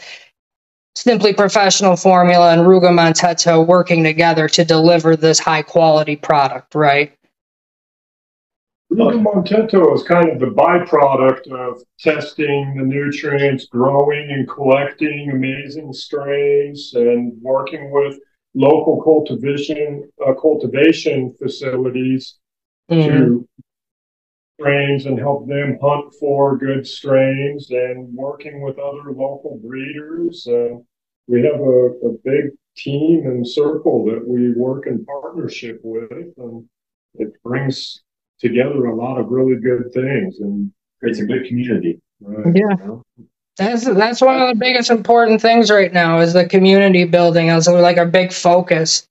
Simply 0.97 1.32
Professional 1.32 1.97
Formula 1.97 2.52
and 2.52 2.62
Ruga 2.62 2.90
Monteto 2.90 3.66
working 3.66 4.02
together 4.02 4.49
to 4.49 4.64
deliver 4.64 5.16
this 5.16 5.38
high 5.38 5.62
quality 5.62 6.16
product, 6.16 6.75
right? 6.75 7.16
Ruga 8.92 9.23
Monteto 9.23 9.94
is 9.94 10.02
kind 10.02 10.28
of 10.30 10.40
the 10.40 10.47
byproduct 10.47 11.47
of 11.52 11.80
testing 12.00 12.75
the 12.76 12.82
nutrients, 12.85 13.66
growing 13.66 14.30
and 14.32 14.49
collecting 14.49 15.30
amazing 15.30 15.92
strains, 15.92 16.92
and 16.94 17.40
working 17.40 17.92
with 17.92 18.18
local 18.54 19.00
cultivation 19.00 20.11
uh, 20.26 20.35
cultivation 20.35 21.32
facilities 21.40 22.38
mm-hmm. 22.90 23.09
to 23.09 23.49
strains 24.61 25.07
and 25.07 25.19
help 25.19 25.49
them 25.49 25.79
hunt 25.83 26.12
for 26.21 26.57
good 26.59 26.87
strains 26.87 27.71
and 27.71 28.14
working 28.14 28.61
with 28.61 28.79
other 28.79 29.11
local 29.12 29.59
breeders. 29.64 30.47
Uh, 30.47 30.76
we 31.26 31.43
have 31.43 31.61
a, 31.61 31.87
a, 32.07 32.12
big 32.25 32.50
team 32.76 33.23
and 33.25 33.47
circle 33.47 34.05
that 34.05 34.23
we 34.26 34.52
work 34.52 34.87
in 34.87 35.05
partnership 35.05 35.81
with, 35.83 36.11
and 36.37 36.64
it 37.14 37.29
brings 37.43 38.02
together 38.38 38.87
a 38.87 38.97
lot 38.97 39.19
of 39.19 39.29
really 39.29 39.61
good 39.61 39.93
things 39.95 40.40
and 40.40 40.71
creates 40.99 41.21
a 41.21 41.25
good 41.25 41.47
community. 41.47 42.00
Right? 42.21 42.55
Yeah. 42.55 42.76
You 42.79 42.87
know? 42.87 43.05
That's 43.57 43.85
that's 43.85 44.21
one 44.21 44.40
of 44.40 44.49
the 44.49 44.55
biggest 44.55 44.90
important 44.90 45.40
things 45.40 45.71
right 45.71 45.93
now 45.93 46.21
is 46.21 46.33
the 46.33 46.47
community 46.47 47.05
building 47.05 47.50
as 47.50 47.69
like 47.69 47.99
our 47.99 48.07
big 48.07 48.33
focus. 48.33 49.07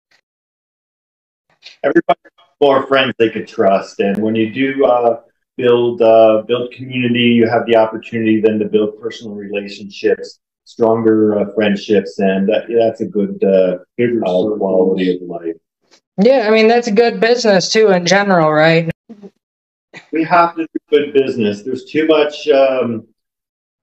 Everybody 1.84 2.20
more 2.62 2.86
friends 2.88 3.14
they 3.20 3.30
could 3.30 3.48
trust, 3.48 4.00
and 4.00 4.18
when 4.18 4.36
you 4.36 4.52
do 4.52 4.86
uh, 4.86 5.22
build 5.60 6.02
uh, 6.02 6.42
build 6.48 6.72
community, 6.72 7.28
you 7.40 7.48
have 7.48 7.66
the 7.66 7.76
opportunity 7.76 8.40
then 8.40 8.58
to 8.60 8.66
build 8.66 9.00
personal 9.00 9.36
relationships, 9.36 10.40
stronger 10.64 11.38
uh, 11.38 11.54
friendships, 11.54 12.18
and 12.20 12.50
that's 12.50 13.02
a 13.02 13.06
good 13.06 13.44
uh, 13.44 13.78
uh, 13.78 14.58
quality 14.58 15.16
of 15.16 15.22
life. 15.24 15.56
Yeah, 16.18 16.48
I 16.48 16.52
mean 16.52 16.68
that's 16.68 16.88
a 16.88 16.92
good 16.92 17.20
business 17.20 17.72
too 17.72 17.90
in 17.90 18.06
general, 18.06 18.52
right? 18.52 18.90
We 20.14 20.24
have 20.24 20.56
to 20.56 20.64
do 20.64 20.80
good 20.90 21.14
business. 21.14 21.64
There's 21.64 21.86
too 21.86 22.08
much. 22.08 22.48
Um, 22.48 23.08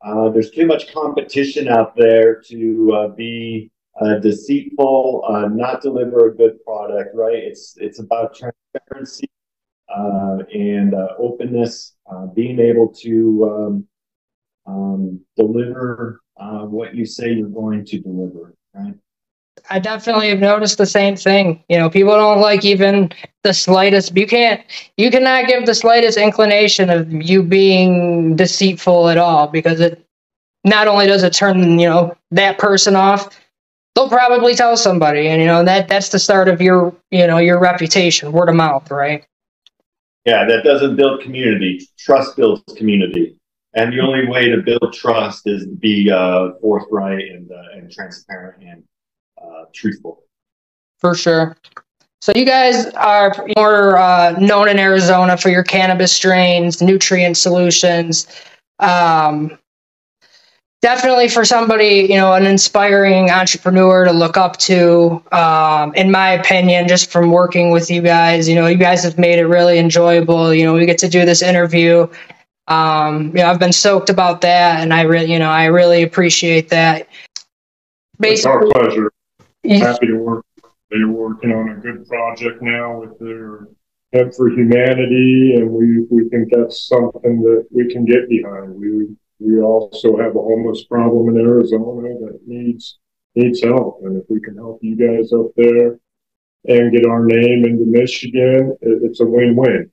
uh, 0.04 0.30
there's 0.30 0.50
too 0.50 0.66
much 0.66 0.92
competition 0.92 1.68
out 1.68 1.96
there 1.96 2.40
to 2.48 2.92
uh, 2.94 3.08
be 3.08 3.70
uh, 4.00 4.18
deceitful, 4.18 5.24
uh, 5.28 5.48
not 5.48 5.82
deliver 5.82 6.28
a 6.28 6.34
good 6.34 6.62
product. 6.64 7.14
Right? 7.14 7.36
It's 7.50 7.76
it's 7.76 7.98
about 7.98 8.34
transparency 8.34 9.28
and 9.88 10.94
uh, 10.94 11.08
openness, 11.18 11.94
being 12.34 12.58
able 12.60 12.88
to 12.88 13.44
um, 13.44 13.86
um, 14.66 15.20
deliver 15.36 16.20
what 16.36 16.94
you 16.94 17.06
say 17.06 17.32
you're 17.32 17.48
going 17.48 17.84
to 17.84 17.98
deliver. 18.00 18.54
Right? 18.74 18.94
I 19.70 19.78
definitely 19.78 20.28
have 20.28 20.38
noticed 20.38 20.78
the 20.78 20.86
same 20.86 21.16
thing. 21.16 21.62
You 21.68 21.78
know, 21.78 21.90
people 21.90 22.12
don't 22.14 22.40
like 22.40 22.64
even 22.64 23.12
the 23.42 23.54
slightest. 23.54 24.16
You 24.16 24.26
can't. 24.26 24.62
You 24.96 25.10
cannot 25.10 25.48
give 25.48 25.66
the 25.66 25.74
slightest 25.74 26.18
inclination 26.18 26.90
of 26.90 27.10
you 27.10 27.42
being 27.42 28.36
deceitful 28.36 29.08
at 29.08 29.18
all 29.18 29.48
because 29.48 29.80
it 29.80 30.04
not 30.64 30.88
only 30.88 31.06
does 31.06 31.22
it 31.22 31.32
turn 31.32 31.78
you 31.78 31.88
know 31.88 32.16
that 32.30 32.58
person 32.58 32.96
off, 32.96 33.38
they'll 33.94 34.08
probably 34.08 34.54
tell 34.54 34.76
somebody, 34.76 35.28
and 35.28 35.40
you 35.40 35.46
know 35.48 35.64
that 35.64 35.88
that's 35.88 36.10
the 36.10 36.18
start 36.18 36.48
of 36.48 36.60
your 36.60 36.94
you 37.10 37.26
know 37.26 37.38
your 37.38 37.58
reputation, 37.58 38.32
word 38.32 38.48
of 38.48 38.54
mouth, 38.54 38.90
right? 38.90 39.26
Yeah, 40.26 40.44
that 40.44 40.64
doesn't 40.64 40.96
build 40.96 41.20
community. 41.20 41.88
Trust 41.96 42.36
builds 42.36 42.60
community, 42.76 43.38
and 43.74 43.92
the 43.92 44.00
only 44.00 44.26
way 44.26 44.48
to 44.48 44.58
build 44.58 44.92
trust 44.92 45.42
is 45.46 45.62
to 45.62 45.76
be 45.76 46.10
uh, 46.10 46.50
forthright 46.60 47.24
and 47.30 47.50
uh, 47.50 47.76
and 47.76 47.90
transparent 47.90 48.60
and 48.60 48.82
uh, 49.40 49.66
truthful. 49.72 50.24
For 50.98 51.14
sure. 51.14 51.56
So 52.20 52.32
you 52.34 52.44
guys 52.44 52.86
are 52.94 53.46
more 53.56 53.98
uh, 53.98 54.32
known 54.32 54.68
in 54.68 54.80
Arizona 54.80 55.36
for 55.36 55.48
your 55.48 55.62
cannabis 55.62 56.12
strains, 56.12 56.82
nutrient 56.82 57.36
solutions. 57.36 58.26
Um, 58.80 59.56
definitely 60.82 61.28
for 61.28 61.44
somebody, 61.44 62.06
you 62.08 62.16
know, 62.16 62.32
an 62.34 62.46
inspiring 62.46 63.30
entrepreneur 63.30 64.04
to 64.04 64.12
look 64.12 64.36
up 64.36 64.56
to. 64.58 65.22
Um, 65.32 65.94
in 65.94 66.10
my 66.10 66.30
opinion, 66.30 66.88
just 66.88 67.10
from 67.10 67.30
working 67.30 67.70
with 67.70 67.90
you 67.90 68.02
guys, 68.02 68.48
you 68.48 68.54
know, 68.54 68.66
you 68.66 68.76
guys 68.76 69.02
have 69.02 69.18
made 69.18 69.38
it 69.38 69.46
really 69.46 69.78
enjoyable. 69.78 70.52
You 70.54 70.64
know, 70.64 70.74
we 70.74 70.86
get 70.86 70.98
to 70.98 71.08
do 71.08 71.24
this 71.24 71.42
interview. 71.42 72.08
Um, 72.68 73.28
you 73.28 73.42
know, 73.42 73.50
I've 73.50 73.60
been 73.60 73.72
stoked 73.72 74.10
about 74.10 74.40
that, 74.40 74.80
and 74.80 74.92
I 74.92 75.02
really, 75.02 75.32
you 75.32 75.38
know, 75.38 75.50
I 75.50 75.66
really 75.66 76.02
appreciate 76.02 76.68
that. 76.70 77.08
Basically, 78.18 78.66
it's 78.68 78.74
our 78.74 78.82
pleasure 78.82 79.12
happy 79.68 80.06
to 80.06 80.16
work. 80.16 80.44
They're 80.90 81.08
working 81.08 81.52
on 81.52 81.70
a 81.70 81.74
good 81.74 82.06
project 82.06 82.62
now 82.62 83.00
with 83.00 83.18
their 83.18 83.68
Hemp 84.12 84.34
for 84.34 84.48
Humanity, 84.48 85.54
and 85.56 85.70
we, 85.70 86.06
we 86.10 86.28
think 86.28 86.48
that's 86.50 86.86
something 86.86 87.42
that 87.42 87.66
we 87.72 87.92
can 87.92 88.04
get 88.04 88.28
behind. 88.28 88.74
We 88.74 89.08
we 89.38 89.60
also 89.60 90.16
have 90.16 90.36
a 90.36 90.40
homeless 90.40 90.84
problem 90.84 91.36
in 91.36 91.40
Arizona 91.40 92.14
that 92.20 92.40
needs 92.46 92.98
needs 93.34 93.62
help, 93.62 94.00
and 94.02 94.16
if 94.16 94.24
we 94.30 94.40
can 94.40 94.56
help 94.56 94.78
you 94.82 94.96
guys 94.96 95.32
up 95.32 95.46
there 95.56 95.98
and 96.68 96.92
get 96.92 97.06
our 97.06 97.24
name 97.24 97.64
into 97.64 97.84
Michigan, 97.84 98.76
it, 98.80 99.02
it's 99.02 99.20
a 99.20 99.26
win-win. 99.26 99.90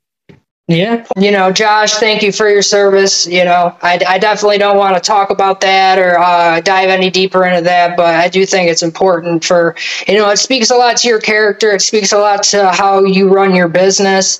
Yeah. 0.69 1.05
You 1.17 1.31
know, 1.31 1.51
Josh, 1.51 1.95
thank 1.95 2.23
you 2.23 2.31
for 2.31 2.47
your 2.47 2.61
service. 2.61 3.27
You 3.27 3.43
know, 3.43 3.75
I, 3.81 3.99
I 4.07 4.17
definitely 4.17 4.59
don't 4.59 4.77
want 4.77 4.95
to 4.95 5.01
talk 5.01 5.29
about 5.29 5.59
that 5.59 5.99
or 5.99 6.17
uh, 6.17 6.61
dive 6.61 6.89
any 6.89 7.09
deeper 7.09 7.45
into 7.45 7.61
that, 7.63 7.97
but 7.97 8.15
I 8.15 8.29
do 8.29 8.45
think 8.45 8.69
it's 8.69 8.81
important 8.81 9.43
for, 9.43 9.75
you 10.07 10.17
know, 10.17 10.29
it 10.29 10.37
speaks 10.37 10.71
a 10.71 10.75
lot 10.75 10.95
to 10.97 11.07
your 11.09 11.19
character. 11.19 11.71
It 11.71 11.81
speaks 11.81 12.13
a 12.13 12.17
lot 12.17 12.43
to 12.43 12.71
how 12.71 13.03
you 13.03 13.27
run 13.27 13.53
your 13.53 13.67
business. 13.67 14.39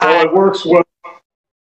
Well, 0.00 0.26
it 0.26 0.32
works 0.32 0.64
well 0.64 0.84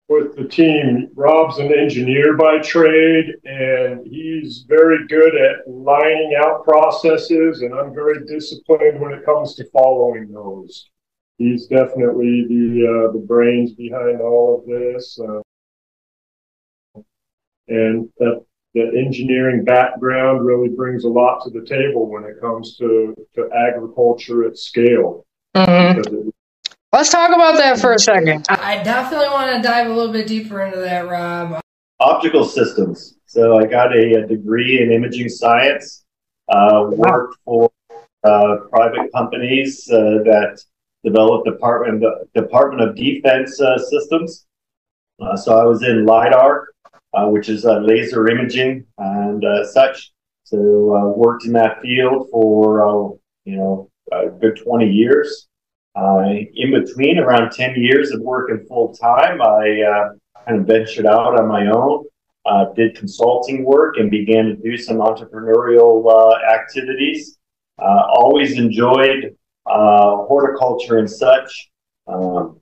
with 0.07 0.35
the 0.35 0.47
team. 0.47 1.09
Rob's 1.15 1.57
an 1.57 1.74
engineer 1.74 2.38
by 2.38 2.59
trade, 2.59 3.25
and 3.43 4.05
he's 4.05 4.65
very 4.67 5.07
good 5.07 5.35
at 5.35 5.67
lining 5.67 6.35
out 6.38 6.63
processes, 6.63 7.62
and 7.62 7.74
I'm 7.74 7.93
very 7.93 8.25
disciplined 8.25 9.01
when 9.01 9.13
it 9.13 9.25
comes 9.25 9.55
to 9.55 9.69
following 9.71 10.31
those 10.31 10.89
he's 11.38 11.67
definitely 11.67 12.45
the 12.47 13.07
uh, 13.09 13.12
the 13.12 13.24
brains 13.27 13.74
behind 13.74 14.21
all 14.21 14.59
of 14.59 14.65
this, 14.65 15.19
uh, 15.19 15.41
and 17.67 18.09
that 18.17 18.45
the 18.74 18.91
engineering 18.97 19.63
background 19.63 20.45
really 20.45 20.69
brings 20.69 21.05
a 21.05 21.09
lot 21.09 21.43
to 21.43 21.50
the 21.50 21.65
table 21.65 22.09
when 22.09 22.24
it 22.24 22.39
comes 22.41 22.77
to 22.77 23.15
to 23.35 23.50
agriculture 23.53 24.45
at 24.45 24.57
scale. 24.57 25.25
Mm-hmm. 25.55 26.29
Let's 26.96 27.10
talk 27.10 27.36
about 27.36 27.58
that 27.58 27.78
for 27.78 27.92
a 27.92 28.00
second. 28.00 28.46
I 28.48 28.82
definitely 28.82 29.28
want 29.28 29.54
to 29.54 29.62
dive 29.62 29.88
a 29.88 29.94
little 29.94 30.14
bit 30.14 30.28
deeper 30.28 30.64
into 30.64 30.78
that, 30.78 31.10
Rob. 31.10 31.60
Optical 32.00 32.46
systems. 32.46 33.18
So 33.25 33.58
I 33.58 33.66
got 33.66 33.94
a, 33.94 34.24
a 34.24 34.25
degree 34.25 34.82
in 34.82 34.94
imaging 34.94 35.28
science. 35.28 36.06
Uh, 36.48 36.86
worked 36.92 37.36
for 37.44 37.70
uh, 38.24 38.60
private 38.72 39.12
companies 39.14 39.86
uh, 39.92 40.24
that 40.24 40.64
developed 41.04 41.46
Department 41.46 42.02
Department 42.34 42.90
of 42.90 42.96
Defense 42.96 43.60
uh, 43.60 43.78
systems. 43.78 44.46
Uh, 45.20 45.36
so 45.36 45.58
I 45.58 45.66
was 45.66 45.84
in 45.84 46.06
lidar, 46.06 46.70
uh, 47.14 47.25
which 47.28 47.50
is 47.50 47.66
uh, 47.66 47.80
laser 47.80 48.30
imaging 48.30 48.86
and 49.00 49.44
uh, 49.44 49.68
such. 49.68 50.14
So 50.44 51.14
worked 51.18 51.44
in 51.44 51.52
that 51.54 51.82
field 51.82 52.30
for 52.32 53.18
you 53.44 53.58
know 53.58 53.90
a 54.14 54.30
good 54.30 54.62
20 54.64 54.90
years. 54.90 55.50
In 55.96 56.72
between, 56.72 57.20
around 57.20 57.52
10 57.52 57.75
years 57.75 58.12
of 58.12 58.22
working 58.22 58.66
full 58.68 58.94
time, 58.96 59.42
I 59.42 60.10
kind 60.46 60.60
of 60.60 60.68
ventured 60.68 61.06
out 61.06 61.40
on 61.40 61.48
my 61.48 61.68
own. 61.68 62.06
Uh, 62.46 62.72
did 62.74 62.96
consulting 62.96 63.66
work 63.66 63.98
and 63.98 64.12
began 64.12 64.46
to 64.46 64.56
do 64.56 64.78
some 64.78 64.98
entrepreneurial 64.98 66.06
uh, 66.08 66.54
activities. 66.54 67.40
Uh, 67.80 68.04
always 68.14 68.60
enjoyed 68.60 69.36
uh, 69.66 70.18
horticulture 70.28 71.00
and 71.00 71.10
such. 71.10 71.72
Um, 72.08 72.60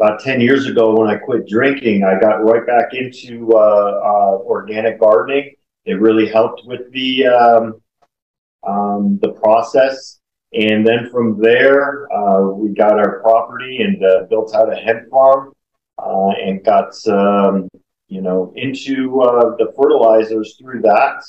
about 0.00 0.20
10 0.20 0.40
years 0.40 0.66
ago, 0.66 0.98
when 0.98 1.10
I 1.10 1.16
quit 1.16 1.46
drinking, 1.46 2.04
I 2.04 2.18
got 2.18 2.36
right 2.44 2.66
back 2.66 2.94
into 2.94 3.52
uh, 3.52 4.38
organic 4.44 4.98
gardening. 4.98 5.54
It 5.84 6.00
really 6.00 6.26
helped 6.26 6.62
with 6.64 6.90
the 6.92 7.26
um, 7.26 7.82
um, 8.66 9.18
the 9.20 9.32
process. 9.32 10.20
And 10.54 10.86
then 10.86 11.10
from 11.10 11.40
there, 11.40 12.06
we 12.54 12.70
got 12.70 12.98
our 12.98 13.20
property 13.20 13.82
and 13.82 13.98
built 14.28 14.54
out 14.54 14.72
a 14.72 14.76
hemp 14.76 15.10
farm 15.10 15.52
and 15.98 16.64
got 16.64 16.94
um, 17.08 17.68
you 18.08 18.22
know, 18.22 18.52
into 18.56 19.20
uh, 19.20 19.56
the 19.56 19.72
fertilizers 19.76 20.56
through 20.56 20.80
that 20.82 21.22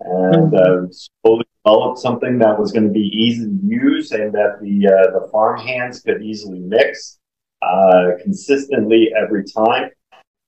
and 0.00 0.54
uh, 0.54 0.86
slowly 0.90 1.44
developed 1.64 1.98
something 1.98 2.38
that 2.38 2.58
was 2.58 2.72
going 2.72 2.86
to 2.86 2.92
be 2.92 3.10
easy 3.12 3.44
to 3.44 3.58
use 3.62 4.12
and 4.12 4.32
that 4.32 4.58
the 4.60 4.86
uh, 4.86 5.18
the 5.18 5.28
farm 5.30 5.58
hands 5.58 6.00
could 6.00 6.22
easily 6.22 6.60
mix 6.60 7.18
uh, 7.62 8.10
consistently 8.22 9.10
every 9.16 9.44
time. 9.44 9.90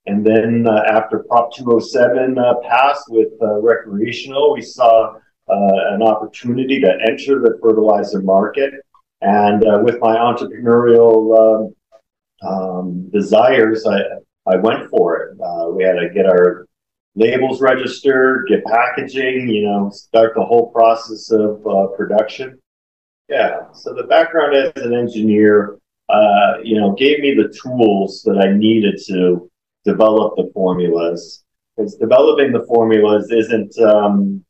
And 0.07 0.25
then 0.25 0.67
uh, 0.67 0.83
after 0.87 1.25
Prop 1.29 1.55
207 1.55 2.39
uh, 2.39 2.55
passed 2.69 3.05
with 3.09 3.33
recreational, 3.41 4.53
we 4.53 4.61
saw 4.61 5.15
an 5.49 6.03
opportunity 6.03 6.81
to 6.81 6.99
enter 7.09 7.41
the 7.41 7.59
fertilizer 7.63 8.23
market. 8.23 8.75
And 9.21 9.63
with 9.85 9.99
my 10.01 10.17
entrepreneurial 10.17 11.73
um, 12.43 12.49
um, 12.49 13.11
desires, 13.11 13.87
I, 13.87 14.01
I 14.47 14.57
went 14.57 14.91
for 14.91 15.17
it. 15.23 15.39
Uh, 15.41 15.71
we 15.71 15.85
had 15.85 15.95
to 15.95 16.11
get 16.11 16.27
our 16.27 16.67
labels 17.15 17.61
registered, 17.61 18.47
get 18.49 18.65
packaging, 18.65 19.49
you 19.49 19.67
know, 19.67 19.91
start 19.91 20.35
the 20.35 20.45
whole 20.45 20.71
process 20.73 21.31
of 21.31 21.67
uh, 21.67 21.87
production. 21.97 22.59
Yeah. 23.29 23.73
So 23.73 23.95
the 23.95 24.05
background 24.05 24.55
as 24.55 24.73
an 24.77 24.95
engineer, 24.95 25.79
uh, 26.09 26.55
you 26.63 26.79
know, 26.79 26.93
gave 26.93 27.21
me 27.21 27.35
the 27.35 27.57
tools 27.63 28.23
that 28.25 28.39
I 28.39 28.53
needed 28.53 29.01
to 29.07 29.51
develop 29.85 30.35
the 30.37 30.51
formulas. 30.53 31.45
Because 31.77 31.97
developing 31.97 32.53
the 32.53 32.65
formulas 32.67 33.31
isn't, 33.31 33.79
um, 33.79 34.45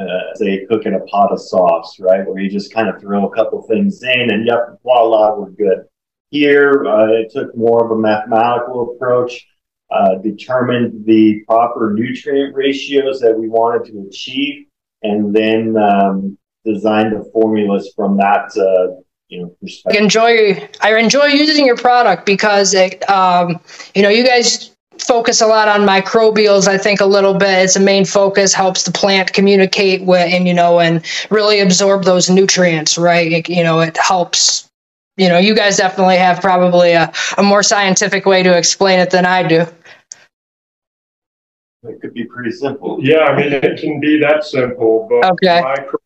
uh, 0.00 0.34
say, 0.34 0.64
cooking 0.66 0.94
a 0.94 1.00
pot 1.00 1.32
of 1.32 1.40
sauce, 1.40 1.98
right? 2.00 2.26
Where 2.26 2.38
you 2.38 2.50
just 2.50 2.72
kind 2.72 2.88
of 2.88 3.00
throw 3.00 3.28
a 3.28 3.34
couple 3.34 3.62
things 3.62 4.02
in 4.02 4.30
and 4.30 4.46
yep, 4.46 4.78
voila, 4.82 5.34
we're 5.36 5.50
good. 5.50 5.84
Here, 6.30 6.86
uh, 6.86 7.08
it 7.08 7.32
took 7.32 7.56
more 7.56 7.84
of 7.84 7.90
a 7.90 7.96
mathematical 7.96 8.94
approach, 8.94 9.46
uh, 9.90 10.16
determined 10.16 11.04
the 11.04 11.42
proper 11.46 11.92
nutrient 11.92 12.54
ratios 12.54 13.20
that 13.20 13.36
we 13.36 13.48
wanted 13.48 13.90
to 13.90 14.06
achieve, 14.08 14.66
and 15.02 15.34
then 15.34 15.76
um, 15.76 16.38
designed 16.64 17.12
the 17.12 17.28
formulas 17.32 17.92
from 17.94 18.16
that. 18.18 18.56
Uh, 18.56 19.00
you 19.28 19.42
know, 19.42 19.56
perspective. 19.60 20.00
I 20.00 20.02
enjoy 20.02 20.68
I 20.80 20.96
enjoy 20.96 21.26
using 21.26 21.64
your 21.64 21.76
product 21.76 22.26
because 22.26 22.74
it, 22.74 23.08
um, 23.08 23.60
you 23.94 24.02
know, 24.02 24.08
you 24.08 24.26
guys 24.26 24.74
focus 25.04 25.40
a 25.40 25.46
lot 25.46 25.68
on 25.68 25.80
microbials 25.86 26.68
i 26.68 26.78
think 26.78 27.00
a 27.00 27.06
little 27.06 27.34
bit 27.34 27.64
it's 27.64 27.76
a 27.76 27.80
main 27.80 28.04
focus 28.04 28.52
helps 28.52 28.84
the 28.84 28.92
plant 28.92 29.32
communicate 29.32 30.04
with 30.04 30.32
and 30.32 30.46
you 30.46 30.54
know 30.54 30.80
and 30.80 31.04
really 31.30 31.60
absorb 31.60 32.04
those 32.04 32.30
nutrients 32.30 32.96
right 32.96 33.32
it, 33.32 33.48
you 33.48 33.62
know 33.62 33.80
it 33.80 33.96
helps 33.96 34.70
you 35.20 35.28
know, 35.28 35.36
you 35.36 35.54
guys 35.54 35.76
definitely 35.76 36.16
have 36.16 36.40
probably 36.40 36.92
a, 36.92 37.12
a 37.36 37.42
more 37.42 37.62
scientific 37.62 38.24
way 38.24 38.42
to 38.42 38.56
explain 38.56 38.98
it 38.98 39.10
than 39.10 39.26
I 39.26 39.42
do. 39.42 39.66
It 41.82 42.00
could 42.00 42.14
be 42.14 42.24
pretty 42.24 42.52
simple. 42.52 42.98
Yeah, 43.02 43.24
I 43.24 43.36
mean, 43.36 43.52
it 43.52 43.78
can 43.78 44.00
be 44.00 44.18
that 44.20 44.44
simple, 44.44 45.06
but 45.10 45.30
okay. 45.32 45.60
micro, 45.60 45.98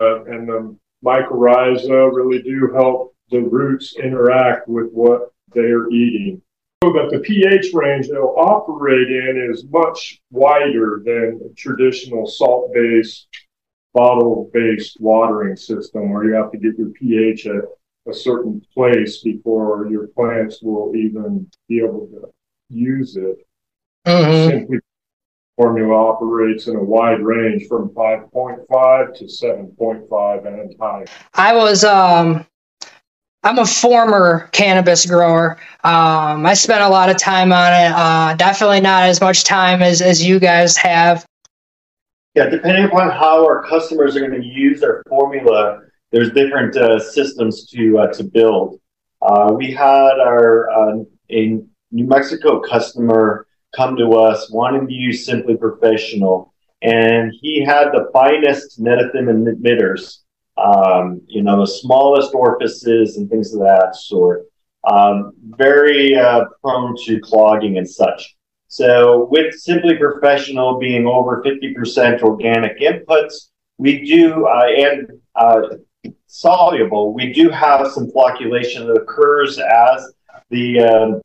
uh, 0.00 0.24
and 0.24 0.46
the 0.46 0.76
mycorrhiza 1.02 2.12
really 2.12 2.42
do 2.42 2.70
help 2.74 3.14
the 3.30 3.40
roots 3.40 3.96
interact 3.96 4.68
with 4.68 4.90
what 4.92 5.32
they're 5.54 5.88
eating. 5.88 6.42
So 6.88 6.94
that 6.94 7.10
the 7.10 7.20
pH 7.20 7.74
range 7.74 8.08
they'll 8.08 8.34
operate 8.38 9.10
in 9.10 9.50
is 9.52 9.66
much 9.70 10.22
wider 10.30 11.02
than 11.04 11.38
a 11.44 11.54
traditional 11.54 12.26
salt-based, 12.26 13.28
bottle-based 13.92 14.96
watering 14.98 15.54
system 15.54 16.10
where 16.10 16.24
you 16.24 16.32
have 16.32 16.50
to 16.52 16.56
get 16.56 16.78
your 16.78 16.88
pH 16.88 17.46
at 17.46 17.62
a 18.08 18.14
certain 18.14 18.62
place 18.72 19.18
before 19.18 19.86
your 19.90 20.06
plants 20.06 20.62
will 20.62 20.96
even 20.96 21.46
be 21.68 21.80
able 21.80 22.06
to 22.06 22.32
use 22.70 23.16
it. 23.16 23.36
Mm-hmm. 24.06 24.50
Simply 24.50 24.78
formula 25.56 25.94
operates 25.94 26.68
in 26.68 26.76
a 26.76 26.82
wide 26.82 27.20
range 27.20 27.66
from 27.68 27.90
5.5 27.90 29.18
to 29.18 29.24
7.5 29.24 30.46
and 30.46 30.74
higher. 30.80 31.04
I 31.34 31.54
was 31.54 31.84
um 31.84 32.46
I'm 33.48 33.58
a 33.58 33.64
former 33.64 34.50
cannabis 34.52 35.06
grower. 35.06 35.56
Um, 35.82 36.44
I 36.44 36.52
spent 36.52 36.82
a 36.82 36.88
lot 36.88 37.08
of 37.08 37.16
time 37.16 37.50
on 37.50 37.72
it. 37.72 37.92
Uh, 37.94 38.34
definitely 38.34 38.82
not 38.82 39.04
as 39.04 39.22
much 39.22 39.44
time 39.44 39.80
as, 39.80 40.02
as 40.02 40.22
you 40.22 40.38
guys 40.38 40.76
have. 40.76 41.24
Yeah, 42.34 42.50
depending 42.50 42.84
upon 42.84 43.08
how 43.08 43.42
our 43.46 43.62
customers 43.62 44.16
are 44.16 44.20
going 44.20 44.38
to 44.38 44.46
use 44.46 44.82
our 44.82 45.02
formula, 45.08 45.80
there's 46.12 46.30
different 46.32 46.76
uh, 46.76 46.98
systems 46.98 47.64
to 47.70 47.98
uh, 47.98 48.12
to 48.12 48.22
build. 48.22 48.80
Uh, 49.22 49.54
we 49.56 49.72
had 49.72 50.20
our 50.20 50.68
uh, 50.68 51.04
a 51.30 51.58
New 51.90 52.06
Mexico 52.06 52.60
customer 52.60 53.46
come 53.74 53.96
to 53.96 54.12
us 54.12 54.50
wanting 54.50 54.86
to 54.86 54.92
use 54.92 55.24
Simply 55.24 55.56
Professional, 55.56 56.52
and 56.82 57.32
he 57.40 57.64
had 57.64 57.92
the 57.92 58.10
finest 58.12 58.78
netafim 58.78 59.32
emitters. 59.32 60.18
Um, 60.58 61.20
you 61.26 61.42
know, 61.42 61.60
the 61.60 61.66
smallest 61.66 62.34
orifices 62.34 63.16
and 63.16 63.30
things 63.30 63.54
of 63.54 63.60
that 63.60 63.94
sort. 63.94 64.46
Um, 64.90 65.32
very 65.56 66.16
uh, 66.16 66.46
prone 66.62 66.96
to 67.04 67.20
clogging 67.20 67.78
and 67.78 67.88
such. 67.88 68.36
So, 68.68 69.28
with 69.30 69.54
Simply 69.54 69.96
Professional 69.96 70.78
being 70.78 71.06
over 71.06 71.42
50% 71.42 72.22
organic 72.22 72.78
inputs, 72.80 73.48
we 73.78 74.04
do, 74.04 74.46
uh, 74.46 74.66
and 74.66 75.08
uh, 75.34 75.60
soluble, 76.26 77.14
we 77.14 77.32
do 77.32 77.48
have 77.48 77.86
some 77.88 78.10
flocculation 78.10 78.86
that 78.86 79.00
occurs 79.00 79.58
as 79.58 80.12
the 80.50 80.80
um, 80.80 81.20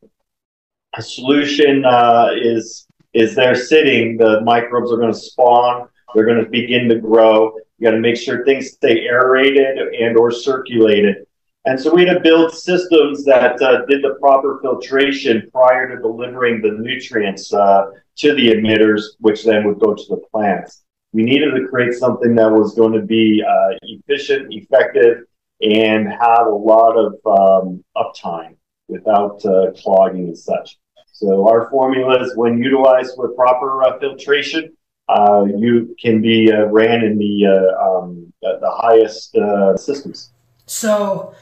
solution 1.01 1.83
uh, 1.85 2.29
is 2.35 2.87
is 3.13 3.35
there 3.35 3.55
sitting. 3.55 4.17
The 4.17 4.41
microbes 4.41 4.91
are 4.91 4.97
going 4.97 5.13
to 5.13 5.17
spawn. 5.17 5.87
They're 6.13 6.25
going 6.25 6.43
to 6.43 6.49
begin 6.49 6.87
to 6.89 6.95
grow. 6.95 7.55
You 7.77 7.87
got 7.87 7.91
to 7.91 7.99
make 7.99 8.17
sure 8.17 8.45
things 8.45 8.71
stay 8.71 9.07
aerated 9.07 9.77
and 9.99 10.17
or 10.17 10.31
circulated. 10.31 11.25
And 11.65 11.79
so 11.79 11.93
we 11.93 12.05
had 12.05 12.15
to 12.15 12.19
build 12.19 12.53
systems 12.53 13.23
that 13.25 13.61
uh, 13.61 13.85
did 13.85 14.03
the 14.03 14.17
proper 14.19 14.59
filtration 14.61 15.49
prior 15.51 15.95
to 15.95 16.01
delivering 16.01 16.61
the 16.61 16.71
nutrients 16.71 17.53
uh, 17.53 17.85
to 18.17 18.33
the 18.35 18.49
emitters, 18.49 19.01
which 19.19 19.43
then 19.45 19.65
would 19.65 19.79
go 19.79 19.93
to 19.93 20.03
the 20.09 20.21
plants 20.31 20.83
we 21.13 21.23
needed 21.23 21.51
to 21.51 21.67
create 21.67 21.93
something 21.93 22.35
that 22.35 22.51
was 22.51 22.73
going 22.73 22.93
to 22.93 23.05
be 23.05 23.43
uh, 23.47 23.77
efficient, 23.83 24.51
effective, 24.51 25.19
and 25.61 26.09
have 26.09 26.47
a 26.47 26.49
lot 26.49 26.97
of 26.97 27.13
um, 27.25 27.83
uptime 27.95 28.57
without 28.87 29.45
uh, 29.45 29.71
clogging 29.77 30.25
and 30.25 30.37
such. 30.37 30.77
So 31.11 31.47
our 31.47 31.69
formulas, 31.69 32.33
when 32.35 32.57
utilized 32.57 33.13
with 33.17 33.35
proper 33.35 33.83
uh, 33.83 33.99
filtration, 33.99 34.75
uh, 35.09 35.45
you 35.45 35.95
can 36.01 36.21
be 36.21 36.51
uh, 36.51 36.65
ran 36.65 37.03
in 37.03 37.17
the 37.17 37.45
uh, 37.45 37.83
um, 37.83 38.33
the 38.41 38.71
highest 38.71 39.35
systems. 39.77 40.31
So. 40.65 41.35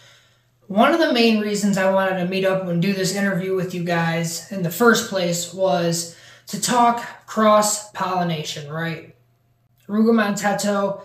One 0.68 0.94
of 0.94 1.02
the 1.02 1.12
main 1.12 1.42
reasons 1.42 1.78
I 1.78 1.92
wanted 1.92 2.20
to 2.20 2.30
meet 2.30 2.46
up 2.46 2.66
and 2.66 2.82
do 2.82 2.94
this 2.94 3.14
interview 3.14 3.58
with 3.58 3.76
you 3.76 3.84
guys 3.84 4.50
in 4.54 4.64
the 4.64 4.72
first 4.72 5.10
place 5.10 5.54
was 5.54 6.16
to 6.48 6.62
talk 6.62 7.26
cross 7.26 7.92
pollination, 7.92 8.72
right? 8.72 9.14
Ruga 9.90 10.14
Monteto, 10.14 11.02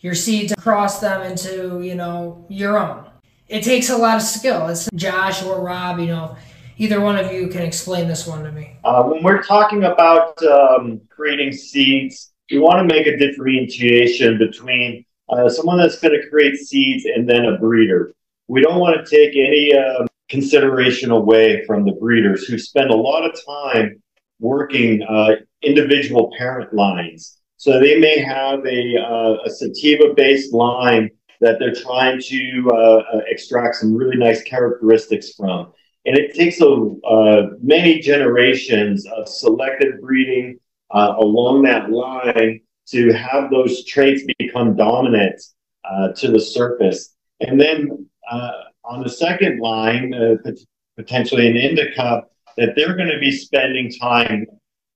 your 0.00 0.14
seeds 0.14 0.54
cross 0.58 1.00
them 1.00 1.20
into, 1.22 1.82
you 1.82 1.94
know, 1.94 2.46
your 2.48 2.78
own. 2.78 3.04
It 3.48 3.62
takes 3.62 3.90
a 3.90 3.96
lot 3.96 4.16
of 4.16 4.22
skill. 4.22 4.66
It's 4.68 4.88
Josh 4.94 5.42
or 5.42 5.60
Rob, 5.60 5.98
you 5.98 6.06
know, 6.06 6.36
either 6.76 7.00
one 7.00 7.16
of 7.16 7.32
you 7.32 7.48
can 7.48 7.62
explain 7.62 8.08
this 8.08 8.26
one 8.26 8.44
to 8.44 8.52
me. 8.52 8.76
Uh, 8.84 9.04
when 9.04 9.22
we're 9.22 9.42
talking 9.42 9.84
about 9.84 10.40
um, 10.44 11.00
creating 11.08 11.52
seeds, 11.52 12.32
we 12.50 12.58
want 12.58 12.78
to 12.78 12.94
make 12.94 13.06
a 13.06 13.16
differentiation 13.16 14.38
between 14.38 15.04
uh, 15.28 15.48
someone 15.48 15.78
that's 15.78 15.98
going 15.98 16.12
to 16.12 16.28
create 16.28 16.56
seeds 16.56 17.04
and 17.04 17.28
then 17.28 17.46
a 17.46 17.58
breeder. 17.58 18.12
we 18.48 18.60
don't 18.60 18.78
want 18.78 18.96
to 18.96 19.10
take 19.10 19.34
any 19.36 19.74
uh, 19.74 20.06
consideration 20.28 21.10
away 21.10 21.64
from 21.66 21.84
the 21.84 21.92
breeders 21.92 22.46
who 22.46 22.58
spend 22.58 22.90
a 22.90 22.96
lot 22.96 23.24
of 23.24 23.36
time 23.44 24.00
working 24.38 25.02
uh, 25.08 25.36
individual 25.62 26.32
parent 26.38 26.72
lines. 26.72 27.38
So 27.56 27.80
they 27.80 27.98
may 27.98 28.18
have 28.20 28.64
a, 28.66 28.96
uh, 28.98 29.36
a 29.44 29.50
sativa 29.50 30.14
based 30.14 30.52
line 30.52 31.10
that 31.40 31.58
they're 31.58 31.74
trying 31.74 32.20
to 32.20 32.70
uh, 32.72 32.76
uh, 32.76 33.20
extract 33.28 33.76
some 33.76 33.94
really 33.94 34.16
nice 34.16 34.42
characteristics 34.42 35.32
from. 35.34 35.72
And 36.06 36.16
it 36.16 36.34
takes 36.34 36.60
a, 36.60 36.66
uh, 36.66 37.48
many 37.60 37.98
generations 38.00 39.06
of 39.06 39.28
selective 39.28 40.00
breeding 40.00 40.58
uh, 40.92 41.14
along 41.18 41.62
that 41.62 41.90
line 41.90 42.60
to 42.88 43.12
have 43.12 43.50
those 43.50 43.84
traits 43.84 44.22
become 44.38 44.76
dominant 44.76 45.42
uh, 45.84 46.12
to 46.12 46.30
the 46.30 46.40
surface. 46.40 47.14
And 47.40 47.60
then 47.60 48.08
on 48.84 49.02
the 49.02 49.10
second 49.10 49.60
line, 49.60 50.14
potentially 50.96 51.48
an 51.48 51.56
indica, 51.56 52.22
that 52.56 52.74
they're 52.76 52.96
going 52.96 53.10
to 53.10 53.18
be 53.18 53.32
spending 53.32 53.90
time 53.90 54.46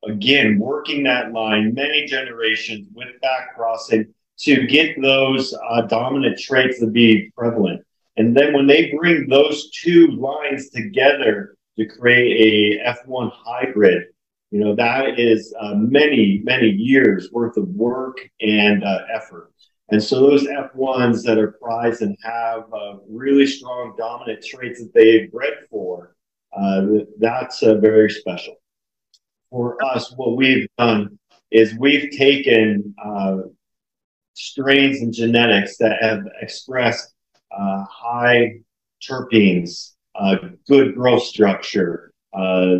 again 0.08 0.58
working 0.58 1.02
that 1.04 1.32
line 1.32 1.74
many 1.74 2.06
generations 2.06 2.86
with 2.94 3.08
back 3.20 3.54
crossing 3.54 4.06
to 4.38 4.66
get 4.66 5.00
those 5.02 5.54
uh, 5.68 5.82
dominant 5.82 6.38
traits 6.38 6.78
to 6.80 6.86
be 6.86 7.30
prevalent. 7.36 7.82
And 8.20 8.36
then 8.36 8.52
when 8.52 8.66
they 8.66 8.92
bring 8.94 9.28
those 9.28 9.70
two 9.70 10.08
lines 10.08 10.68
together 10.68 11.56
to 11.78 11.86
create 11.86 12.78
a 12.84 12.90
F1 12.92 13.32
hybrid, 13.32 14.08
you 14.50 14.60
know, 14.60 14.74
that 14.74 15.18
is 15.18 15.54
uh, 15.58 15.72
many, 15.76 16.42
many 16.44 16.68
years 16.68 17.30
worth 17.32 17.56
of 17.56 17.66
work 17.68 18.18
and 18.42 18.84
uh, 18.84 18.98
effort. 19.10 19.54
And 19.88 20.02
so 20.02 20.20
those 20.20 20.46
F1s 20.46 21.22
that 21.22 21.38
are 21.38 21.52
prized 21.62 22.02
and 22.02 22.14
have 22.22 22.64
uh, 22.74 22.96
really 23.08 23.46
strong 23.46 23.94
dominant 23.96 24.44
traits 24.44 24.80
that 24.80 24.92
they've 24.92 25.32
bred 25.32 25.54
for, 25.70 26.14
uh, 26.54 26.88
that's 27.20 27.62
uh, 27.62 27.76
very 27.76 28.10
special. 28.10 28.56
For 29.48 29.82
us, 29.82 30.12
what 30.14 30.36
we've 30.36 30.68
done 30.76 31.18
is 31.50 31.74
we've 31.78 32.10
taken 32.10 32.94
uh, 33.02 33.38
strains 34.34 35.00
and 35.00 35.10
genetics 35.10 35.78
that 35.78 36.02
have 36.02 36.20
expressed 36.42 37.14
high 37.52 38.60
terpenes, 39.02 39.92
uh, 40.14 40.36
good 40.68 40.94
growth 40.94 41.22
structure, 41.22 42.12
uh, 42.32 42.76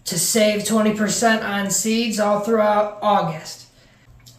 to 0.04 0.18
save 0.18 0.62
20% 0.62 1.42
on 1.42 1.70
seeds 1.70 2.20
all 2.20 2.40
throughout 2.40 2.98
August. 3.02 3.66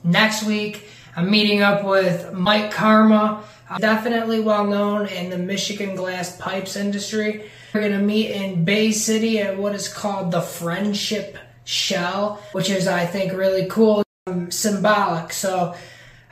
Next 0.04 0.44
week, 0.44 0.88
I'm 1.16 1.32
meeting 1.32 1.62
up 1.62 1.84
with 1.84 2.32
Mike 2.34 2.72
Karma, 2.72 3.44
definitely 3.80 4.40
well 4.40 4.66
known 4.66 5.08
in 5.08 5.32
the 5.32 5.38
Michigan 5.38 5.96
glass 5.96 6.38
pipes 6.38 6.76
industry. 6.76 7.50
We're 7.74 7.82
going 7.82 7.94
to 7.94 8.06
meet 8.06 8.32
in 8.32 8.64
Bay 8.64 8.92
City 8.92 9.40
at 9.40 9.58
what 9.58 9.74
is 9.74 9.92
called 9.92 10.32
the 10.32 10.42
Friendship 10.42 11.38
shell, 11.68 12.42
which 12.54 12.70
is, 12.70 12.88
I 12.88 13.06
think, 13.06 13.34
really 13.34 13.68
cool, 13.68 14.04
um, 14.26 14.50
symbolic. 14.50 15.34
So, 15.34 15.76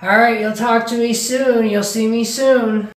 all 0.01 0.17
right, 0.17 0.39
you'll 0.39 0.53
talk 0.53 0.87
to 0.87 0.97
me 0.97 1.13
soon. 1.13 1.69
You'll 1.69 1.83
see 1.83 2.07
me 2.07 2.23
soon. 2.23 2.94